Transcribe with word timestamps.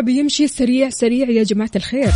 بيمشي 0.00 0.46
سريع 0.46 0.90
سريع 0.90 1.30
يا 1.30 1.42
جماعة 1.42 1.70
الخير. 1.76 2.10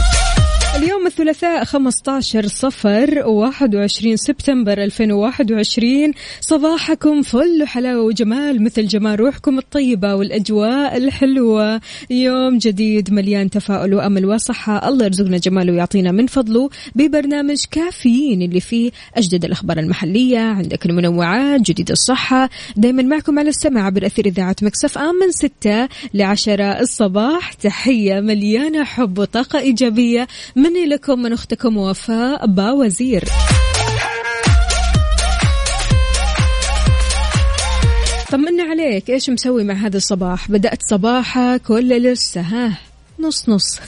اليوم 0.85 1.07
الثلاثاء 1.07 1.65
15 1.65 2.47
صفر 2.47 3.27
21 3.27 4.17
سبتمبر 4.17 4.83
2021 4.85 6.13
صباحكم 6.41 7.23
فل 7.23 7.63
وحلاوة 7.63 8.03
وجمال 8.03 8.65
مثل 8.65 8.87
جمال 8.87 9.21
روحكم 9.21 9.59
الطيبة 9.59 10.15
والأجواء 10.15 10.97
الحلوة. 10.97 11.81
يوم 12.11 12.59
جديد 12.59 13.13
مليان 13.13 13.51
تفاؤل 13.51 13.95
وأمل 13.95 14.27
وصحة. 14.27 14.89
الله 14.89 15.05
يرزقنا 15.05 15.39
جماله 15.39 15.73
ويعطينا 15.73 16.13
من 16.13 16.27
فضله 16.27 16.71
ببرنامج 16.95 17.65
كافيين 17.71 18.43
اللي 18.43 18.61
فيه 18.61 18.91
أجدد 19.17 19.45
الأخبار 19.45 19.79
المحلية. 19.79 20.39
عندك 20.39 20.87
المنوعات 20.87 21.61
جديد 21.61 21.91
الصحة. 21.91 22.51
دايما 22.77 23.03
معكم 23.03 23.39
على 23.39 23.49
السمع 23.49 23.87
عبر 23.87 24.07
أثير 24.07 24.27
إذاعة 24.27 24.57
مكسف 24.63 24.99
آم 24.99 25.15
من 25.15 25.31
6 25.31 25.89
ل 26.15 26.23
10 26.23 26.81
الصباح. 26.81 27.53
تحية 27.53 28.21
مليانة 28.21 28.85
حب 28.85 29.19
وطاقة 29.19 29.59
إيجابية 29.59 30.27
مني 30.75 30.87
لكم 30.87 31.23
من 31.23 31.33
أختكم 31.33 31.77
وفاء 31.77 32.47
باوزير 32.47 33.25
طمنا 38.33 38.63
عليك 38.63 39.11
إيش 39.11 39.31
مسوي 39.31 39.65
مع 39.65 39.75
هذا 39.75 39.97
الصباح؟ 39.97 40.51
بدأت 40.51 40.83
صباحك 40.91 41.71
ولا 41.71 41.99
لسه 41.99 42.41
ها؟ 42.41 42.79
نص 43.19 43.49
نص. 43.49 43.81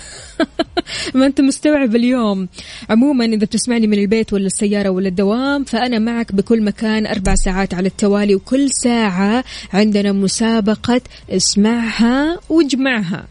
ما 1.14 1.27
أنت 1.27 1.41
مستوعب 1.41 1.97
اليوم؟ 1.97 2.48
عموما 2.91 3.25
إذا 3.25 3.45
بتسمعني 3.45 3.87
من 3.87 3.98
البيت 3.98 4.33
ولا 4.33 4.47
السيارة 4.47 4.89
ولا 4.89 5.09
الدوام 5.09 5.64
فأنا 5.64 5.98
معك 5.98 6.33
بكل 6.33 6.62
مكان 6.62 7.07
أربع 7.07 7.34
ساعات 7.34 7.75
على 7.75 7.89
التوالي 7.89 8.34
وكل 8.34 8.69
ساعة 8.70 9.45
عندنا 9.73 10.12
مسابقة 10.12 11.01
اسمعها 11.31 12.41
واجمعها. 12.48 13.27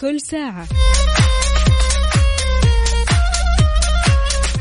كل 0.00 0.20
ساعة. 0.20 0.66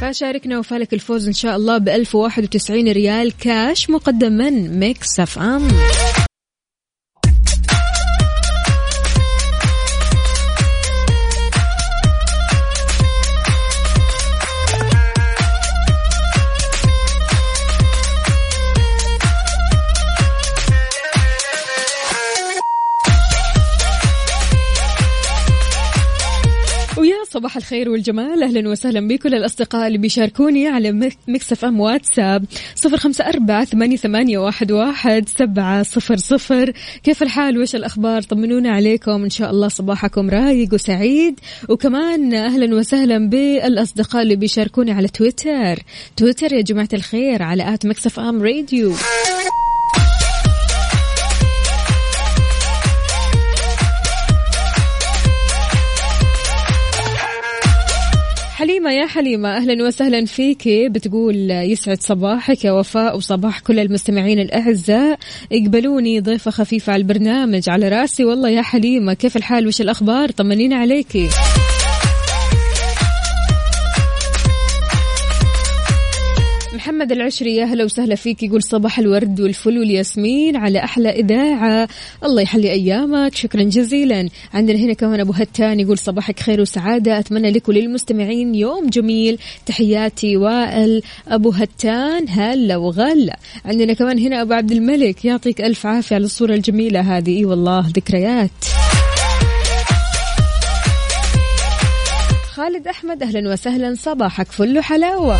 فشاركنا 0.01 0.59
وفالك 0.59 0.93
الفوز 0.93 1.27
إن 1.27 1.33
شاء 1.33 1.55
الله 1.55 1.77
ب 1.77 1.89
1091 1.89 2.87
ريال 2.91 3.37
كاش 3.37 3.89
مقدم 3.89 4.31
من 4.31 4.79
Mix 4.79 5.19
FM. 5.19 5.67
الخير 27.69 27.89
والجمال. 27.89 28.43
أهلا 28.43 28.69
وسهلا 28.69 29.07
بكل 29.07 29.35
الأصدقاء 29.35 29.87
اللي 29.87 29.97
بيشاركوني 29.97 30.67
على 30.67 31.13
Mix 31.27 31.51
FM 31.51 31.79
واتساب. 31.79 32.45
صفر 32.75 32.97
خمسة 32.97 33.27
أربعة 33.27 33.65
ثمانية, 33.65 33.97
ثمانية 33.97 34.37
واحد, 34.37 34.71
واحد 34.71 35.29
سبعة 35.29 35.83
صفر 35.83 36.17
صفر. 36.17 36.73
كيف 37.03 37.23
الحال؟ 37.23 37.57
وش 37.57 37.75
الأخبار؟ 37.75 38.21
طمنونا 38.21 38.71
عليكم. 38.71 39.23
إن 39.23 39.29
شاء 39.29 39.51
الله 39.51 39.67
صباحكم 39.67 40.29
رايق 40.29 40.73
وسعيد. 40.73 41.39
وكمان 41.69 42.33
أهلا 42.33 42.75
وسهلا 42.75 43.29
بالأصدقاء 43.29 44.21
اللي 44.21 44.35
بيشاركوني 44.35 44.91
على 44.91 45.07
تويتر. 45.07 45.83
تويتر 46.17 46.53
يا 46.53 46.61
جماعة 46.61 46.89
الخير 46.93 47.43
على 47.43 47.73
at 47.73 47.85
Mix 47.85 48.05
FM 48.05 48.43
Radio. 48.43 48.93
حليمة 58.79 59.01
يا 59.01 59.07
حليمة 59.07 59.57
أهلا 59.57 59.87
وسهلا 59.87 60.25
فيكي 60.25 60.89
بتقول 60.89 61.51
يسعد 61.51 62.01
صباحك 62.01 62.65
يا 62.65 62.71
وفاء 62.71 63.17
وصباح 63.17 63.59
كل 63.59 63.79
المستمعين 63.79 64.39
الأعزاء. 64.39 65.19
اقبلوني 65.51 66.19
ضيفة 66.19 66.51
خفيفة 66.51 66.93
على 66.93 67.01
البرنامج 67.01 67.69
على 67.69 67.89
رأسي. 67.89 68.25
والله 68.25 68.49
يا 68.49 68.61
حليمة 68.61 69.13
كيف 69.13 69.37
الحال؟ 69.37 69.67
وش 69.67 69.81
الأخبار؟ 69.81 70.31
طمنينا 70.31 70.75
عليكي 70.75 71.29
محمد 76.79 77.11
العشري 77.11 77.55
يا 77.55 77.65
هلا 77.65 77.83
وسهلا 77.83 78.15
فيك. 78.15 78.43
يقول 78.43 78.63
صباح 78.63 78.99
الورد 78.99 79.41
والفل 79.41 79.79
والياسمين 79.79 80.55
على 80.55 80.83
أحلى 80.83 81.09
إذاعة. 81.09 81.87
الله 82.23 82.41
يحلي 82.41 82.71
أيامك. 82.71 83.35
شكرا 83.35 83.63
جزيلا. 83.63 84.29
عندنا 84.53 84.79
هنا 84.79 84.93
كمان 84.93 85.19
أبو 85.19 85.33
هتان 85.33 85.79
يقول 85.79 85.97
صباحك 85.97 86.39
خير 86.39 86.61
وسعادة. 86.61 87.19
أتمنى 87.19 87.51
لك 87.51 87.69
وللمستمعين 87.69 88.55
يوم 88.55 88.89
جميل. 88.89 89.37
تحياتي 89.65 90.37
وائل. 90.37 91.01
أبو 91.27 91.49
هتان 91.49 92.29
هلا 92.29 92.77
وغلا. 92.77 93.39
عندنا 93.65 93.93
كمان 93.93 94.19
هنا 94.19 94.41
أبو 94.41 94.53
عبد 94.53 94.71
الملك. 94.71 95.25
يعطيك 95.25 95.61
ألف 95.61 95.85
عافية 95.85 96.15
على 96.15 96.25
الصورة 96.25 96.53
الجميلة 96.53 97.17
هذه. 97.17 97.37
إي 97.37 97.45
والله 97.45 97.85
ذكريات. 97.95 98.51
خالد 102.53 102.87
أحمد 102.87 103.23
أهلا 103.23 103.51
وسهلا. 103.51 103.95
صباحك 103.95 104.51
فل 104.51 104.77
وحلاوة. 104.77 105.39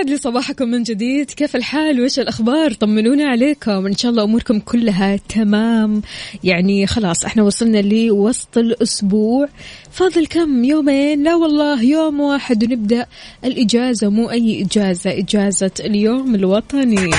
ويسعد 0.00 0.10
لي 0.10 0.16
صباحكم 0.16 0.68
من 0.68 0.82
جديد. 0.82 1.30
كيف 1.30 1.56
الحال؟ 1.56 2.00
وش 2.00 2.18
الأخبار؟ 2.18 2.72
طمنونا 2.72 3.28
عليكم. 3.28 3.86
إن 3.86 3.96
شاء 3.96 4.10
الله 4.10 4.24
أموركم 4.24 4.58
كلها 4.58 5.16
تمام. 5.16 6.02
يعني 6.44 6.86
خلاص 6.86 7.24
إحنا 7.24 7.42
وصلنا 7.42 7.78
لوسط 7.78 8.58
الأسبوع. 8.58 9.48
فاضل 9.90 10.26
كم؟ 10.26 10.64
يومين؟ 10.64 11.22
لا 11.22 11.34
والله 11.34 11.82
يوم 11.82 12.20
واحد. 12.20 12.64
ونبدأ 12.64 13.06
الإجازة 13.44 14.08
مو 14.08 14.30
أي 14.30 14.62
إجازة. 14.62 15.18
إجازة 15.18 15.70
اليوم 15.80 16.34
الوطني. 16.34 17.10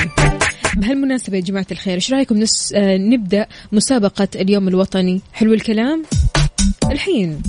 بهالمناسبة 0.76 1.36
يا 1.36 1.42
جماعة 1.42 1.66
الخير 1.70 1.94
إيش 1.94 2.12
رأيكم 2.12 2.36
نس... 2.36 2.72
نبدأ 2.76 3.46
مسابقة 3.72 4.28
اليوم 4.34 4.68
الوطني؟ 4.68 5.20
حلو 5.32 5.54
الكلام؟ 5.54 6.02
الحين. 6.90 7.42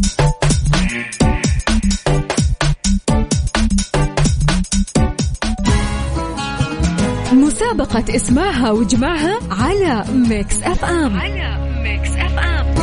مسابقة 7.64 8.16
اسمعها 8.16 8.72
واجمعها 8.72 9.40
على 9.52 10.06
Mix 10.14 10.64
FM. 10.64 11.17
على 11.18 11.74
Mix 11.84 12.09
FM. 12.09 12.73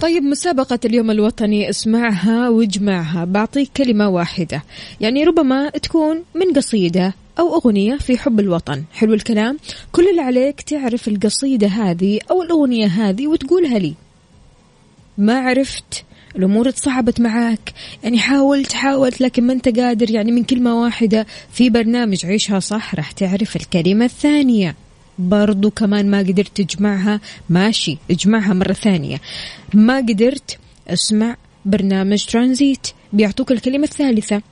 طيب 0.00 0.22
مسابقة 0.22 0.78
اليوم 0.84 1.10
الوطني 1.10 1.70
اسمعها 1.70 2.48
واجمعها 2.48 3.24
بعطيك 3.24 3.70
كلمة 3.76 4.08
واحدة. 4.08 4.62
يعني 5.00 5.24
ربما 5.24 5.68
تكون 5.68 6.22
من 6.34 6.52
قصيدة 6.56 7.14
أو 7.38 7.54
أغنية 7.54 7.96
في 7.96 8.18
حب 8.18 8.40
الوطن. 8.40 8.82
حلو 8.92 9.14
الكلام. 9.14 9.58
كل 9.92 10.08
اللي 10.08 10.22
عليك 10.22 10.60
تعرف 10.60 11.08
القصيدة 11.08 11.66
هذه 11.66 12.20
أو 12.30 12.42
الأغنية 12.42 12.86
هذه 12.86 13.26
وتقولها 13.26 13.78
لي. 13.78 13.94
ما 15.18 15.38
عرفت 15.38 16.04
الأمور 16.36 16.70
تصعبت 16.70 17.20
معك 17.20 17.72
يعني 18.02 18.18
حاولت 18.18 18.72
حاولت 18.72 19.20
لكن 19.20 19.46
ما 19.46 19.52
أنت 19.52 19.78
قادر. 19.78 20.10
يعني 20.10 20.32
من 20.32 20.44
كلمة 20.44 20.82
واحدة 20.82 21.26
في 21.52 21.70
برنامج 21.70 22.26
عيشها 22.26 22.60
صح 22.60 22.94
راح 22.94 23.12
تعرف 23.12 23.56
الكلمة 23.56 24.04
الثانية. 24.04 24.74
برضو 25.18 25.70
كمان 25.70 26.10
ما 26.10 26.18
قدرت 26.18 26.60
تجمعها. 26.60 27.20
ماشي 27.48 27.98
اجمعها 28.10 28.54
مرة 28.54 28.72
ثانية. 28.72 29.20
ما 29.74 29.96
قدرت 29.96 30.58
اسمع 30.88 31.36
برنامج 31.64 32.24
ترانزيت. 32.24 32.86
بيعطوك 33.12 33.52
الكلمة 33.52 33.84
الثالثة. 33.84 34.42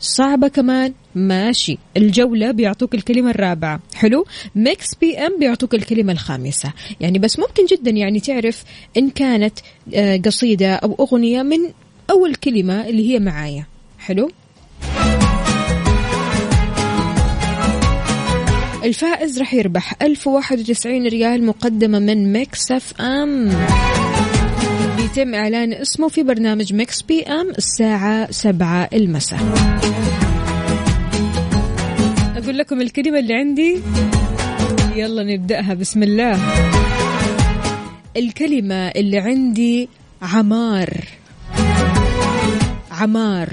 صعبة 0.00 0.48
كمان. 0.48 0.92
ماشي. 1.14 1.78
الجولة 1.96 2.50
بيعطوك 2.50 2.94
الكلمة 2.94 3.30
الرابعة. 3.30 3.80
حلو؟ 3.94 4.26
Mix 4.54 4.94
PM 4.94 5.38
بيعطوك 5.38 5.74
الكلمة 5.74 6.12
الخامسة. 6.12 6.72
يعني 7.00 7.18
بس 7.18 7.38
ممكن 7.38 7.66
جدا 7.66 7.90
يعني 7.90 8.20
تعرف 8.20 8.64
إن 8.96 9.10
كانت 9.10 9.58
آه، 9.94 10.16
قصيدة 10.16 10.74
أو 10.74 10.96
أغنية 11.00 11.42
من 11.42 11.58
أول 12.10 12.34
كلمة 12.34 12.88
اللي 12.88 13.14
هي 13.14 13.18
معايا. 13.18 13.66
حلو؟ 13.98 14.30
الفائز 18.84 19.38
راح 19.38 19.54
يربح 19.54 19.94
1091 20.02 21.06
ريال 21.06 21.46
مقدمة 21.46 21.98
من 21.98 22.32
Mix 22.32 22.72
FM 22.72 23.48
بيتم 24.96 25.34
إعلان 25.34 25.72
اسمه 25.72 26.08
في 26.08 26.22
برنامج 26.22 26.72
Mix 26.74 27.02
PM 27.02 27.50
الساعة 27.50 28.30
7 28.30 28.88
المساء. 28.92 29.40
أقول 32.52 32.60
لكم 32.60 32.80
الكلمة 32.80 33.18
اللي 33.18 33.34
عندي. 33.34 33.80
يلا 34.96 35.22
نبدأها 35.22 35.74
بسم 35.74 36.02
الله. 36.02 36.38
الكلمة 38.16 38.74
اللي 38.74 39.18
عندي 39.18 39.88
عمار. 40.22 41.04
عمار. 42.90 43.48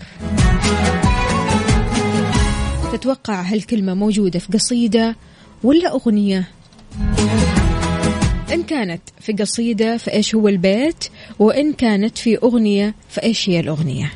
تتوقع 2.93 3.41
هالكلمة 3.41 3.93
موجودة 3.93 4.39
في 4.39 4.47
قصيدة 4.53 5.15
ولا 5.63 5.91
أغنية؟ 5.91 6.47
إن 8.53 8.63
كانت 8.63 9.01
في 9.21 9.33
قصيدة 9.33 9.97
فإيش 9.97 10.35
هو 10.35 10.47
البيت؟ 10.47 11.05
وإن 11.39 11.73
كانت 11.73 12.17
في 12.17 12.37
أغنية 12.37 12.95
فإيش 13.09 13.49
هي 13.49 13.59
الأغنية؟ 13.59 14.11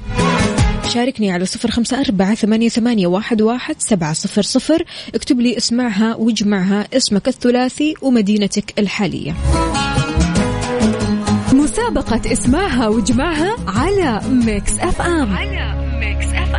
شاركني 0.87 1.31
على 1.31 1.45
صفر 1.45 1.71
خمسة 1.71 1.99
أربعة 1.99 2.35
ثمانية, 2.35 2.69
ثمانية 2.69 3.07
واحد, 3.07 3.41
واحد 3.41 3.75
سبعة 3.79 4.13
صفر 4.13 4.41
صفر. 4.41 4.83
اكتب 5.15 5.39
لي 5.39 5.57
اسمعها 5.57 6.15
واجمعها 6.15 6.87
اسمك 6.93 7.27
الثلاثي 7.27 7.93
ومدينتك 8.01 8.79
الحالية. 8.79 9.33
مسابقة 11.53 12.33
اسمعها 12.33 12.87
واجمعها 12.87 13.55
على 13.67 14.21
Mix 14.29 14.79
FM. 14.79 15.33
على 15.33 15.97
Mix 15.99 16.25
F 16.25 16.52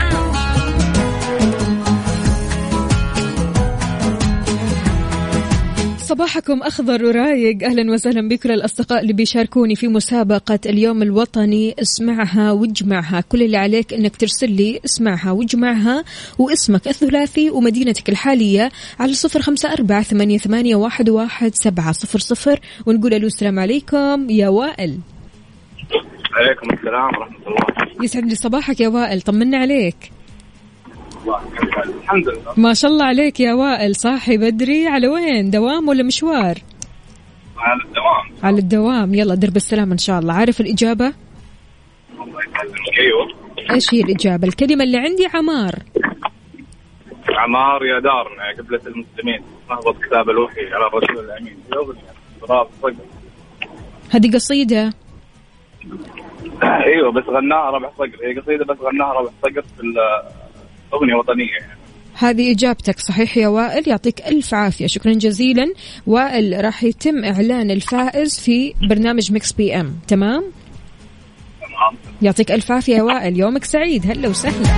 صباحكم 6.15 6.63
أخضر 6.63 7.05
ورايق. 7.05 7.65
أهلا 7.65 7.93
وسهلا 7.93 8.29
بكل 8.29 8.51
الأصدقاء 8.51 9.01
اللي 9.01 9.13
بيشاركوني 9.13 9.77
في 9.77 9.89
مسابقة 9.89 10.59
اليوم 10.67 11.03
الوطني 11.03 11.75
اسمعها 11.83 12.53
واجمعها. 12.53 13.21
كل 13.21 13.43
اللي 13.43 13.57
عليك 13.57 13.93
أنك 13.93 14.17
ترسل 14.17 14.51
لي 14.51 14.81
اسمعها 14.85 15.31
واجمعها 15.31 16.05
واسمك 16.39 16.89
الثلاثي 16.89 17.51
ومدينتك 17.51 18.09
الحالية 18.09 18.71
على 19.01 19.13
صفر 19.13 19.43
خمسة 19.43 19.73
أربعة 19.73 20.03
ثمانية, 20.03 20.39
ثمانية 20.39 20.77
واحد, 20.77 21.09
واحد 21.09 21.55
سبعة 21.55 21.93
صفر 21.93 22.19
صفر 22.19 22.61
ونقول 22.87 23.15
ألو 23.15 23.27
السلام 23.27 23.59
عليكم 23.59 24.31
يا 24.31 24.49
وائل. 24.49 24.99
عليكم 26.35 26.73
السلام 26.73 27.07
ورحمة 27.07 27.47
الله. 27.47 28.05
يسعد 28.05 28.25
لي 28.25 28.35
صباحك 28.35 28.81
يا 28.81 28.89
وائل 28.89 29.21
طمنا 29.21 29.59
عليك. 29.59 30.14
الحمد 31.29 32.29
لله. 32.29 32.55
ما 32.57 32.75
شاء 32.75 32.91
الله 32.91 33.05
عليك 33.05 33.41
يا 33.41 33.55
وائل. 33.55 33.97
صاحي 33.97 34.37
بدري. 34.37 34.87
على 34.87 35.09
وين؟ 35.09 35.51
دوام 35.51 35.89
ولا 35.89 36.03
مشوار؟ 36.03 36.59
على 37.57 37.81
الدوام. 37.85 38.25
على 38.43 38.59
الدوام. 38.59 39.15
يلا 39.15 39.35
درب 39.35 39.57
السلام 39.57 39.93
إن 39.93 39.99
شاء 39.99 40.19
الله. 40.19 40.35
عارف 40.35 40.61
الإجابة؟ 40.61 41.07
الله 41.07 42.41
يسلمك. 42.43 42.99
أيوه. 42.99 43.29
إيش 43.71 43.95
هي 43.95 44.01
الإجابة؟ 44.01 44.49
الكلمة 44.49 44.85
اللي 44.85 44.99
عندي 44.99 45.27
عمار. 45.35 45.75
عمار 47.29 47.85
يا 47.85 48.01
دارنا 48.01 48.51
يا 48.51 48.63
قبلة 48.63 48.81
المسلمين. 48.87 49.43
نهضة 49.71 49.93
كتاب 49.93 50.31
الوحي 50.31 50.67
على 50.73 50.87
الرسول 50.87 51.27
في 52.41 52.47
صقر 52.83 52.95
هذه 54.11 54.35
قصيدة؟ 54.35 54.93
أيوه 56.63 57.13
بس 57.13 57.25
غناها 57.25 57.71
رابح 57.71 57.91
صقر. 57.99 58.19
هي 58.25 58.41
قصيدة 58.41 58.65
بس 58.65 58.77
غناها 58.81 59.13
رابح 59.13 59.31
صقر 59.43 59.63
في 59.63 59.83
أغنية 60.95 61.15
وطنية. 61.15 61.51
يعني 61.61 61.73
هذه 62.19 62.53
إجابتك 62.53 62.99
صحيح 63.01 63.37
يا 63.37 63.49
وائل؟ 63.49 63.89
يعطيك 63.89 64.29
ألف 64.29 64.55
عافية 64.55 64.87
شكرا 64.87 65.13
جزيلا. 65.13 65.73
وائل 66.07 66.65
راح 66.65 66.85
يتم 66.85 67.25
إعلان 67.25 67.71
الفائز 67.71 68.41
في 68.41 68.75
برنامج 68.89 69.33
Mix 69.33 69.53
PM 69.53 69.95
تمام؟ 70.09 70.45
تمام. 71.61 71.95
يعطيك 72.23 72.53
ألف 72.53 72.73
عافية 72.73 72.97
يا 72.97 73.03
وائل 73.03 73.39
يومك 73.39 73.65
سعيد 73.65 74.07
هلا 74.11 74.29
وسهلا. 74.29 74.69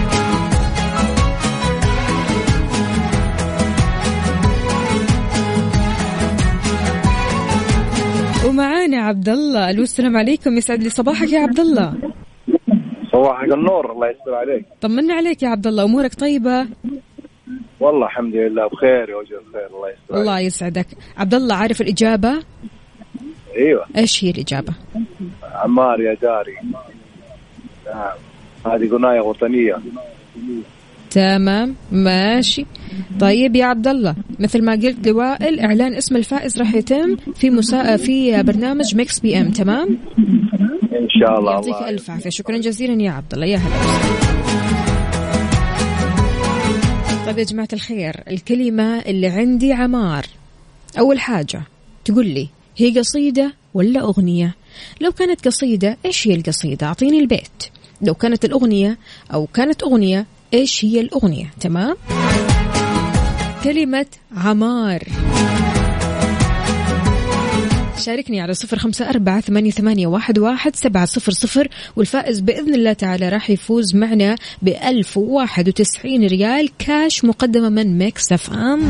ومعانا 8.46 8.98
عبد 9.02 9.28
الله 9.28 9.70
ألو 9.70 9.82
السلام 9.82 10.16
عليكم 10.16 10.56
يسعد 10.56 10.82
لي 10.82 10.90
صباحك 10.90 11.32
يا 11.32 11.40
عبد 11.40 11.60
الله 11.60 11.94
صباحك 13.16 13.52
النور 13.52 13.92
الله 13.92 14.10
يستر 14.10 14.34
عليك. 14.34 14.64
طمنا 14.80 15.14
عليك 15.14 15.42
يا 15.42 15.48
عبد 15.48 15.66
الله 15.66 15.84
أمورك 15.84 16.14
طيبة؟ 16.14 16.66
والله 17.80 18.06
الحمد 18.06 18.34
لله 18.34 18.66
بخير 18.66 19.10
يا 19.10 19.16
وجه 19.16 19.34
الخير 19.48 19.66
الله 19.66 19.88
يستر 19.90 20.14
الله 20.20 20.40
يسعدك. 20.40 20.86
عبد 21.16 21.34
الله 21.34 21.54
عارف 21.54 21.80
الإجابة؟ 21.80 22.42
أيوه. 23.56 23.84
إيش 23.96 24.24
هي 24.24 24.30
الإجابة؟ 24.30 24.72
عمار 25.54 26.00
يا 26.00 26.14
داري 26.14 26.56
نعم. 27.86 28.16
هذه 28.66 28.88
غناية 28.88 29.20
وطنية. 29.20 29.76
تمام 31.10 31.74
ماشي. 31.92 32.66
طيب 33.20 33.56
يا 33.56 33.64
عبد 33.64 33.88
الله 33.88 34.14
مثل 34.38 34.64
ما 34.64 34.72
قلت 34.72 35.08
لوائل 35.08 35.60
إعلان 35.60 35.94
اسم 35.94 36.16
الفائز 36.16 36.58
راح 36.58 36.74
يتم 36.74 37.16
في 37.16 37.50
مسا... 37.50 37.96
في 37.96 38.42
برنامج 38.42 38.96
Mix 38.96 39.20
PM 39.20 39.50
تمام؟ 39.50 39.98
إن 41.20 41.26
شاء 41.26 41.38
الله 41.38 41.52
يعطيك 41.52 41.74
ألف 41.74 42.10
عافية. 42.10 42.30
شكرا 42.30 42.58
جزيلا 42.58 43.02
يا 43.02 43.10
عبد 43.10 43.34
الله. 43.34 43.46
يا 43.46 43.56
هلا. 43.56 43.76
طيب 47.26 47.38
يا 47.38 47.44
جماعة 47.44 47.68
الخير 47.72 48.22
الكلمة 48.30 48.98
اللي 48.98 49.26
عندي 49.26 49.72
عمار. 49.72 50.26
أول 50.98 51.20
حاجة 51.20 51.62
تقول 52.04 52.26
لي 52.26 52.48
هي 52.76 52.98
قصيدة 52.98 53.54
ولا 53.74 54.00
أغنية؟ 54.00 54.54
لو 55.00 55.12
كانت 55.12 55.44
قصيدة 55.44 55.96
إيش 56.04 56.28
هي 56.28 56.34
القصيدة؟ 56.34 56.86
أعطيني 56.86 57.20
البيت. 57.20 57.64
لو 58.02 58.14
كانت 58.14 58.44
الأغنية 58.44 58.98
أو 59.34 59.46
كانت 59.46 59.82
أغنية 59.82 60.26
إيش 60.54 60.84
هي 60.84 61.00
الأغنية؟ 61.00 61.50
تمام؟ 61.60 61.96
كلمة 63.64 64.06
عمار. 64.36 65.02
شاركني 67.98 68.40
على 68.40 68.54
صفر 68.54 68.78
خمسة 68.78 69.10
أربعة 69.10 69.40
ثمانية, 69.40 70.06
واحد 70.06 70.76
سبعة 70.76 71.04
صفر 71.04 71.32
صفر 71.32 71.68
والفائز 71.96 72.40
بإذن 72.40 72.74
الله 72.74 72.92
تعالى 72.92 73.28
راح 73.28 73.50
يفوز 73.50 73.94
معنا 73.94 74.36
بألف 74.62 75.16
وواحد 75.16 75.68
وتسعين 75.68 76.26
ريال 76.26 76.70
كاش 76.78 77.24
مقدمة 77.24 77.68
من 77.68 77.98
Mix 77.98 78.32
F 78.32 78.52
M. 78.52 78.82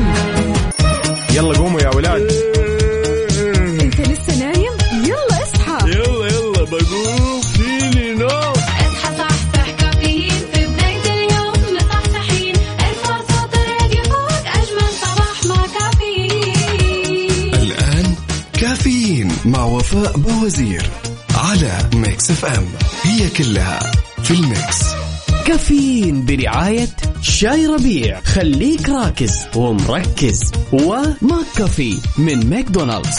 يلا 1.36 1.58
قوموا 1.58 1.80
يا 1.80 1.94
ولاد. 1.94 2.55
وفاء 19.64 20.18
باوزير 20.18 20.90
على 21.34 21.90
Mix 21.94 22.30
FM 22.30 22.66
هي 23.02 23.28
كلها 23.28 23.92
في 24.22 24.30
ال 24.30 24.41
mix. 24.41 24.82
كافيين 25.46 26.24
برعاية 26.24 26.88
شاي 27.20 27.66
ربيع. 27.66 28.20
خليك 28.20 28.88
راكز 28.88 29.38
ومركز. 29.56 30.52
و 30.72 31.46
McCafé 31.56 31.98
من 32.18 32.50
ماكدونالدز. 32.50 33.18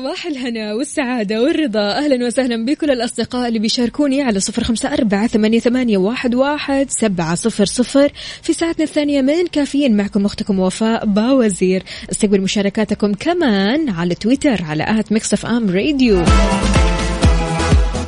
صباح 0.00 0.26
الهنا 0.26 0.74
والسعادة 0.74 1.42
والرضا. 1.42 1.90
أهلا 1.92 2.26
وسهلا 2.26 2.64
بكل 2.64 2.90
الأصدقاء 2.90 3.48
اللي 3.48 3.58
بيشاركوني 3.58 4.22
على 4.22 4.40
صفر 4.40 4.64
خمسة 4.64 4.92
أربعة 4.92 5.26
ثمانية, 5.26 5.58
ثمانية 5.58 5.98
واحد, 5.98 6.34
واحد 6.34 6.90
سبعة 6.90 7.34
صفر 7.34 7.64
صفر. 7.64 8.12
في 8.42 8.52
ساعتنا 8.52 8.84
الثانية 8.84 9.22
من 9.22 9.46
كافيين 9.46 9.96
معكم 9.96 10.24
أختكم 10.24 10.58
وفاء 10.58 11.06
باوزير. 11.06 11.82
استقبل 12.12 12.40
مشاركاتكم 12.40 13.14
كمان 13.14 13.88
على 13.88 14.14
تويتر 14.14 14.62
على 14.62 14.82
at 14.82 15.12
Mix 15.12 15.46
FM 15.46 15.70
Radio. 15.70 16.24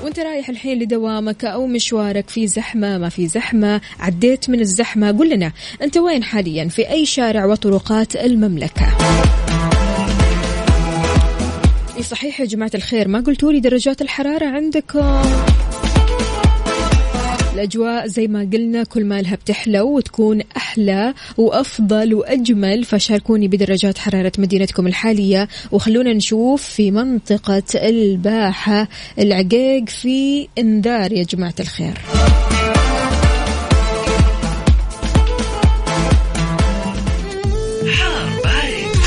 وانت 0.04 0.20
رايح 0.20 0.48
الحين 0.48 0.78
لدوامك 0.78 1.44
أو 1.44 1.66
مشوارك 1.66 2.30
في 2.30 2.46
زحمة 2.46 2.98
ما 2.98 3.08
في 3.08 3.26
زحمة 3.26 3.80
عديت 4.00 4.50
من 4.50 4.60
الزحمة 4.60 5.18
قل 5.18 5.28
لنا 5.28 5.52
أنت 5.82 5.96
وين 5.96 6.24
حاليا؟ 6.24 6.68
في 6.68 6.90
أي 6.90 7.06
شارع 7.06 7.44
وطرقات 7.44 8.16
المملكة؟ 8.16 8.86
إي 11.96 12.02
صحيح 12.02 12.40
يا 12.40 12.46
جماعة 12.46 12.70
الخير 12.74 13.08
ما 13.08 13.20
قلتوا 13.20 13.52
لي 13.52 13.60
درجات 13.60 14.02
الحرارة 14.02 14.46
عندكم؟ 14.46 15.22
الأجواء 17.54 18.06
زي 18.06 18.26
ما 18.26 18.48
قلنا 18.52 18.84
كل 18.84 19.04
ما 19.04 19.22
لها 19.22 19.34
بتحلو 19.34 19.96
وتكون 19.96 20.40
أحلى 20.56 21.14
وأفضل 21.38 22.14
وأجمل 22.14 22.84
فشاركوني 22.84 23.48
بدرجات 23.48 23.98
حرارة 23.98 24.32
مدينتكم 24.38 24.86
الحالية 24.86 25.48
وخلونا 25.72 26.12
نشوف 26.12 26.62
في 26.62 26.90
منطقة 26.90 27.62
الباحة 27.74 28.88
العقيق 29.18 29.88
في 29.88 30.48
إنذار 30.58 31.12
يا 31.12 31.22
جماعة 31.22 31.54
الخير. 31.60 31.94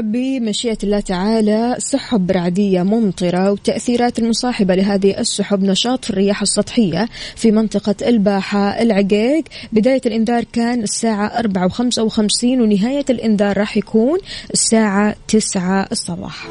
بمشيئة 0.00 0.78
الله 0.82 1.00
تعالى 1.00 1.76
سحب 1.78 2.30
رعدية 2.30 2.82
ممطرة 2.82 3.52
وتأثيرات 3.52 4.18
المصاحبة 4.18 4.74
لهذه 4.74 5.20
السحب 5.20 5.62
نشاط 5.62 6.04
في 6.04 6.10
الرياح 6.10 6.42
السطحية 6.42 7.08
في 7.36 7.50
منطقة 7.50 7.94
الباحة 8.08 8.82
العقيق. 8.82 9.44
بداية 9.72 10.00
الإنذار 10.06 10.44
كان 10.52 10.82
الساعة 10.82 11.26
4 11.26 11.66
وخمسة 11.66 12.02
وخمسين 12.02 12.60
ونهاية 12.60 13.04
الإنذار 13.10 13.58
راح 13.58 13.76
يكون 13.76 14.18
الساعة 14.52 15.16
9 15.28 15.88
الصباح. 15.92 16.48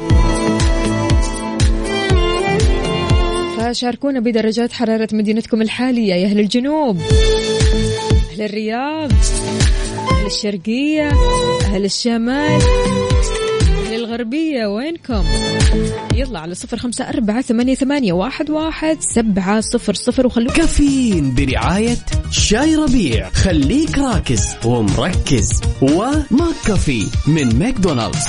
فشاركونا 3.58 4.20
بدرجات 4.20 4.72
حرارة 4.72 5.08
مدينتكم 5.12 5.62
الحالية 5.62 6.14
يا 6.14 6.26
أهل 6.26 6.40
الجنوب 6.40 6.98
أهل 8.32 8.42
الرياض 8.42 9.12
أهل 10.10 10.26
الشرقية 10.26 11.08
أهل 11.64 11.84
الشمال. 11.84 12.62
الغربية 14.08 14.66
وينكم؟ 14.66 15.24
يلا 16.14 16.38
على 16.38 16.54
صفر 16.54 16.76
خمسة 16.76 17.08
أربعة 17.08 17.40
ثمانية, 17.40 17.74
ثمانية 17.74 18.12
واحد, 18.12 18.50
واحد 18.50 18.96
سبعة 19.00 19.60
صفر 19.60 19.94
صفر 19.94 20.26
وخلوك 20.26 20.52
كافيين 20.52 21.34
برعاية 21.34 21.96
شاي 22.30 22.76
ربيع. 22.76 23.30
خليك 23.30 23.98
راكز 23.98 24.46
ومركز. 24.64 25.60
وماك 25.82 26.54
كافي 26.66 27.06
من 27.26 27.58
ماكدونالدز. 27.58 28.26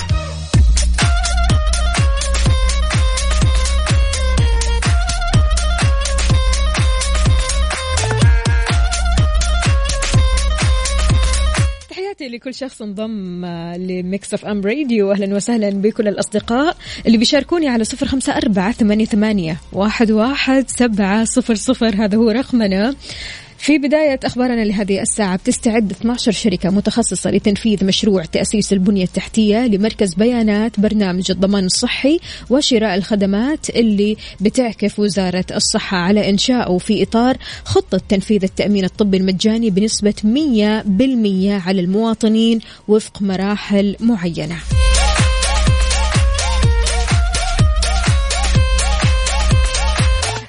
لكل 12.30 12.54
شخص 12.54 12.82
انضم 12.82 13.46
آه، 13.46 13.78
ل 13.78 14.34
Mix 14.34 14.46
FM 14.46 14.62
Radio. 14.62 15.12
أهلا 15.12 15.36
وسهلا 15.36 15.70
بكل 15.70 16.08
الأصدقاء. 16.08 16.78
اللي 17.06 17.18
بيشاركوني 17.18 17.68
على 17.68 17.84
صفر 17.84 18.06
خمسة 18.06 18.38
أربعة 18.38 18.72
ثمانية, 18.72 19.06
ثمانية 19.06 19.58
واحد, 19.74 20.12
واحد 20.12 20.70
سبعة 20.70 21.24
صفر 21.24 21.56
صفر 21.56 21.96
هذا 22.06 22.18
هو 22.18 22.30
رقمنا. 22.30 22.96
في 23.60 23.78
بداية 23.78 24.20
أخبارنا 24.24 24.66
لهذه 24.66 25.02
الساعة 25.02 25.38
بتستعد 25.38 25.92
12 25.92 26.32
شركة 26.32 26.70
متخصصة 26.70 27.32
لتنفيذ 27.32 27.86
مشروع 27.86 28.26
تأسيس 28.26 28.74
البنية 28.74 29.04
التحتية 29.04 29.58
لمركز 29.68 30.14
بيانات 30.14 30.80
برنامج 30.80 31.32
الضمان 31.32 31.66
الصحي 31.66 32.20
وشراء 32.50 32.96
الخدمات 32.96 33.70
اللي 33.70 34.18
بتعكف 34.42 35.00
وزارة 35.00 35.46
الصحة 35.56 35.98
على 35.98 36.30
إنشائه 36.30 36.78
في 36.78 37.04
إطار 37.04 37.38
خطة 37.66 38.02
تنفيذ 38.10 38.44
التأمين 38.44 38.84
الطبي 38.86 39.18
المجاني 39.18 39.70
بنسبة 39.70 40.14
100% 40.24 41.68
على 41.68 41.82
المواطنين 41.82 42.60
وفق 42.88 43.22
مراحل 43.22 43.96
معينة. 44.00 44.58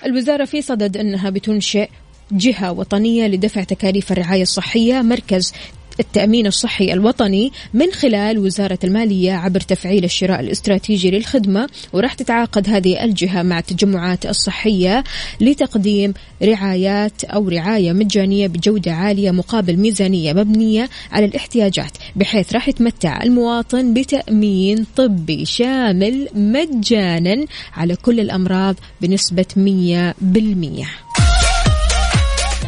الوزارة 0.06 0.44
في 0.44 0.62
صدد 0.62 0.96
أنها 0.96 1.30
بتنشئ 1.30 1.88
جهة 2.32 2.72
وطنية 2.72 3.26
لدفع 3.26 3.62
تكاليف 3.62 4.12
الرعاية 4.12 4.42
الصحية 4.42 5.02
مركز 5.02 5.52
التأمين 6.00 6.46
الصحي 6.46 6.92
الوطني 6.92 7.52
من 7.74 7.92
خلال 7.92 8.38
وزارة 8.38 8.78
المالية 8.84 9.32
عبر 9.32 9.60
تفعيل 9.60 10.04
الشراء 10.04 10.40
الاستراتيجي 10.40 11.10
للخدمة 11.10 11.68
وراح 11.92 12.14
تتعاقد 12.14 12.68
هذه 12.68 13.04
الجهة 13.04 13.42
مع 13.42 13.58
التجمعات 13.58 14.26
الصحية 14.26 15.04
لتقديم 15.40 16.14
رعايات 16.42 17.24
أو 17.24 17.48
رعاية 17.48 17.92
مجانية 17.92 18.46
بجودة 18.46 18.92
عالية 18.92 19.30
مقابل 19.30 19.76
ميزانية 19.76 20.32
مبنية 20.32 20.88
على 21.12 21.24
الاحتياجات 21.24 21.92
بحيث 22.16 22.52
راح 22.52 22.68
يتمتع 22.68 23.22
المواطن 23.22 23.94
بتأمين 23.94 24.86
طبي 24.96 25.44
شامل 25.44 26.28
مجانا 26.34 27.46
على 27.76 27.96
كل 27.96 28.20
الأمراض 28.20 28.76
بنسبة 29.00 29.46
100% 29.56 31.09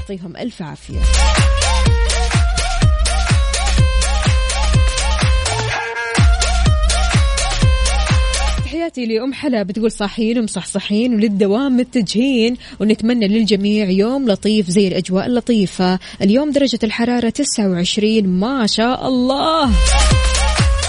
يعطيهم 0.02 0.36
ألف 0.36 0.62
عافية. 0.62 1.00
تحياتي 8.64 9.06
لأم 9.06 9.32
حلا 9.32 9.62
بتقول 9.62 9.92
صاحيين 9.92 10.38
ومصحصحين 10.38 11.14
وللدوام 11.14 11.76
متجهين 11.76 12.56
ونتمنى 12.80 13.28
للجميع 13.28 13.90
يوم 13.90 14.28
لطيف 14.28 14.70
زي 14.70 14.88
الأجواء 14.88 15.26
اللطيفة. 15.26 15.98
اليوم 16.22 16.50
درجة 16.50 16.78
الحرارة 16.84 17.30
29 17.30 18.26
ما 18.26 18.66
شاء 18.66 19.08
الله. 19.08 19.70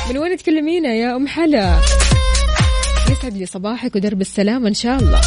من 0.10 0.17
وين 0.17 0.38
تكلمينا 0.38 0.93
يا 0.93 1.15
أم 1.15 1.27
حلا؟ 1.27 1.79
يسعد 3.12 3.38
لي 3.38 3.46
صباحك 3.46 3.96
ودرب 3.96 4.22
السلام 4.22 4.67
إن 4.67 4.74
شاء 4.74 5.00
الله. 5.00 5.22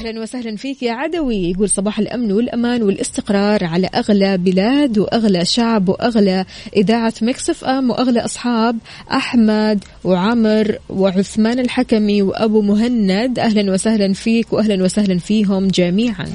أهلا 0.00 0.20
وسهلا 0.20 0.56
فيك 0.56 0.82
يا 0.82 0.92
عدوي. 0.92 1.50
يقول 1.50 1.70
صباح 1.70 1.98
الأمن 1.98 2.32
والأمان 2.32 2.82
والاستقرار 2.82 3.64
على 3.64 3.88
أغلى 3.94 4.38
بلاد 4.38 4.98
وأغلى 4.98 5.44
شعب 5.44 5.88
وأغلى 5.88 6.44
إذاعة 6.76 7.14
Mix 7.22 7.64
FM 7.64 7.90
وأغلى 7.90 8.20
أصحاب 8.20 8.78
أحمد 9.12 9.84
وعمر 10.04 10.78
وعثمان 10.88 11.58
الحكمي 11.58 12.22
وأبو 12.22 12.62
مهند. 12.62 13.38
أهلا 13.38 13.72
وسهلا 13.72 14.12
فيك 14.12 14.52
واهلا 14.52 14.84
وسهلا 14.84 15.18
فيهم 15.18 15.68
جميعا. 15.68 16.26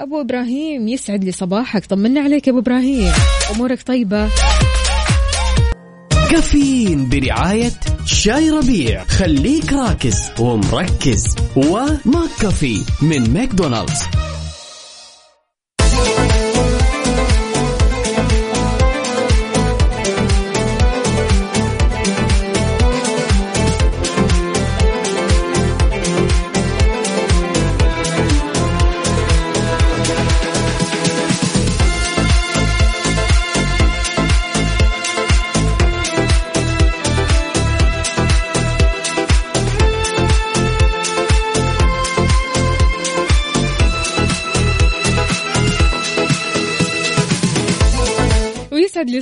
أبو 0.00 0.20
إبراهيم 0.20 0.88
يسعد 0.88 1.24
لي 1.24 1.32
صباحك. 1.32 1.86
طمنا 1.86 2.20
عليك 2.20 2.46
يا 2.46 2.52
أبو 2.52 2.60
إبراهيم. 2.60 3.12
أمورك 3.54 3.82
طيبة؟ 3.82 4.28
كافيين 6.30 7.08
برعاية 7.08 7.72
شاي 8.04 8.50
ربيع. 8.50 9.04
خليك 9.04 9.72
راكز 9.72 10.14
ومركز. 10.38 11.36
و 11.56 12.30
McCafé 12.40 12.80
من 13.02 13.32
ماكدونالدز. 13.32 14.29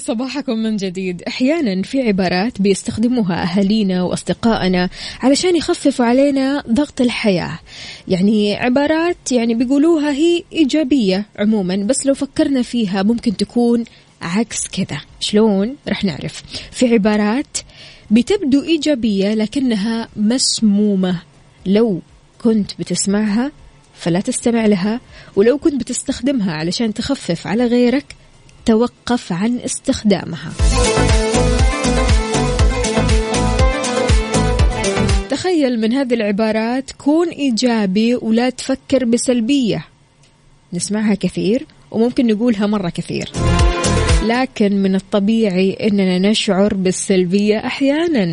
صباحكم 0.09 0.59
من 0.59 0.77
جديد. 0.77 1.23
أحيانا 1.23 1.83
في 1.83 2.03
عبارات 2.03 2.63
بيستخدموها 2.63 3.43
أهالينا 3.43 4.03
وأصدقائنا 4.03 4.89
علشان 5.21 5.57
يخففوا 5.57 6.05
علينا 6.05 6.63
ضغط 6.71 7.01
الحياة. 7.01 7.59
يعني 8.09 8.57
عبارات 8.57 9.33
يعني 9.33 9.55
بيقولوها 9.55 10.13
هي 10.13 10.43
إيجابية 10.53 11.27
عموما 11.39 11.77
بس 11.77 12.07
لو 12.07 12.15
فكرنا 12.15 12.63
فيها 12.63 13.03
ممكن 13.03 13.37
تكون 13.37 13.85
عكس 14.23 14.69
كذا. 14.69 15.01
شلون؟ 15.21 15.77
رح 15.89 16.05
نعرف. 16.05 16.43
في 16.71 16.95
عبارات 16.95 17.59
بتبدو 18.11 18.63
إيجابية 18.63 19.35
لكنها 19.35 20.09
مسمومة. 20.17 21.23
لو 21.67 22.01
كنت 22.43 22.71
بتسمعها 22.79 23.53
فلا 23.95 24.21
تستمع 24.21 24.67
لها 24.67 25.01
ولو 25.37 25.59
كنت 25.59 25.75
بتستخدمها 25.75 26.53
علشان 26.53 26.95
تخفف 26.95 27.47
على 27.47 27.67
غيرك 27.67 28.17
تتوقف 28.69 29.33
عن 29.33 29.59
استخدامها. 29.59 30.53
تخيل 35.31 35.81
من 35.81 35.93
هذه 35.93 36.15
العبارات 36.15 36.91
كون 36.93 37.29
إيجابي 37.29 38.15
ولا 38.15 38.51
تفكر 38.51 39.05
بسلبية. 39.05 39.85
نسمعها 40.73 41.15
كثير 41.15 41.67
وممكن 41.91 42.27
نقولها 42.27 42.67
مرة 42.67 42.89
كثير. 42.89 43.33
لكن 44.25 44.83
من 44.83 44.95
الطبيعي 44.95 45.73
إننا 45.73 46.19
نشعر 46.19 46.75
بالسلبية 46.75 47.59
أحيانا. 47.59 48.27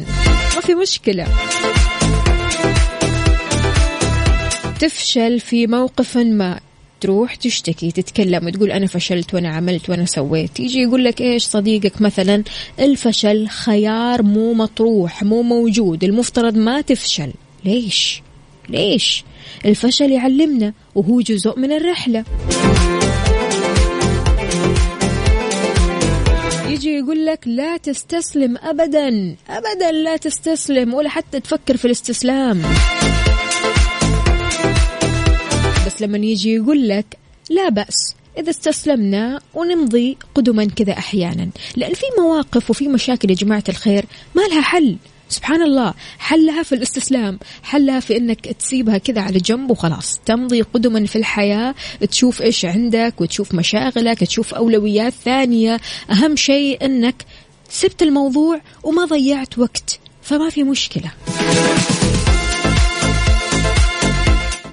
ما 0.56 0.62
في 0.62 0.76
مشكلة. 0.76 1.28
تفشل 4.80 5.40
في 5.40 5.68
موقف 5.68 6.18
ما. 6.18 6.60
تروح 7.02 7.36
تشتكي 7.36 7.92
تتكلم 7.92 8.46
وتقول 8.46 8.72
أنا 8.72 8.88
فشلت 8.88 9.34
وأنا 9.34 9.50
عملت 9.50 9.90
وأنا 9.90 10.06
سويت. 10.06 10.60
يجي 10.60 10.80
يقول 10.80 11.04
لك 11.04 11.22
إيش 11.22 11.44
صديقك 11.44 12.02
مثلا؟ 12.02 12.44
الفشل 12.80 13.48
خيار 13.48 14.24
مو 14.24 14.54
مطروح 14.54 15.24
مو 15.24 15.42
موجود 15.42 16.04
المفترض 16.04 16.58
ما 16.58 16.82
تفشل. 16.82 17.32
ليش؟ 17.66 18.22
ليش؟ 18.70 19.24
الفشل 19.66 20.12
يعلمنا 20.12 20.74
وهو 20.96 21.22
جزء 21.22 21.60
من 21.60 21.72
الرحلة. 21.72 22.24
يجي 26.70 26.90
يقول 26.90 27.26
لك 27.26 27.40
لا 27.46 27.78
تستسلم 27.78 28.58
ابدا 28.58 29.36
ابدا 29.50 29.92
لا 29.92 30.18
تستسلم 30.18 30.94
ولا 30.94 31.10
حتى 31.10 31.40
تفكر 31.40 31.78
في 31.78 31.86
الاستسلام. 31.86 32.62
بس 35.96 36.02
لما 36.02 36.18
يجي 36.18 36.54
يقول 36.54 36.88
لك 36.90 37.18
لا 37.50 37.70
بأس 37.70 38.16
إذا 38.38 38.50
استسلمنا 38.50 39.40
ونمضي 39.54 40.18
قدما 40.36 40.66
كذا 40.66 40.94
أحيانا. 40.94 41.50
لأن 41.76 41.94
في 41.94 42.06
مواقف 42.20 42.70
وفي 42.70 42.88
مشاكل 42.88 43.30
يا 43.30 43.36
جماعة 43.36 43.64
الخير 43.70 44.06
ما 44.36 44.42
لها 44.42 44.62
حل. 44.62 44.98
سبحان 45.30 45.62
الله 45.62 45.94
حلها 46.20 46.64
في 46.64 46.76
الاستسلام 46.76 47.40
حلها 47.64 48.00
في 48.00 48.18
إنك 48.18 48.46
تسيبها 48.46 48.98
كذا 48.98 49.22
على 49.22 49.40
جنب 49.40 49.72
وخلاص. 49.72 50.20
تمضي 50.26 50.62
قدما 50.62 51.06
في 51.06 51.16
الحياة 51.16 51.76
تشوف 52.10 52.42
إيش 52.42 52.66
عندك 52.66 53.14
وتشوف 53.22 53.54
مشاغلك 53.54 54.20
تشوف 54.20 54.54
أولويات 54.54 55.14
ثانية. 55.26 55.80
أهم 56.12 56.36
شيء 56.36 56.86
إنك 56.86 57.26
سبت 57.70 58.02
الموضوع 58.02 58.62
وما 58.84 59.06
ضيعت 59.06 59.60
وقت 59.60 60.00
فما 60.22 60.50
في 60.50 60.64
مشكلة. 60.64 61.12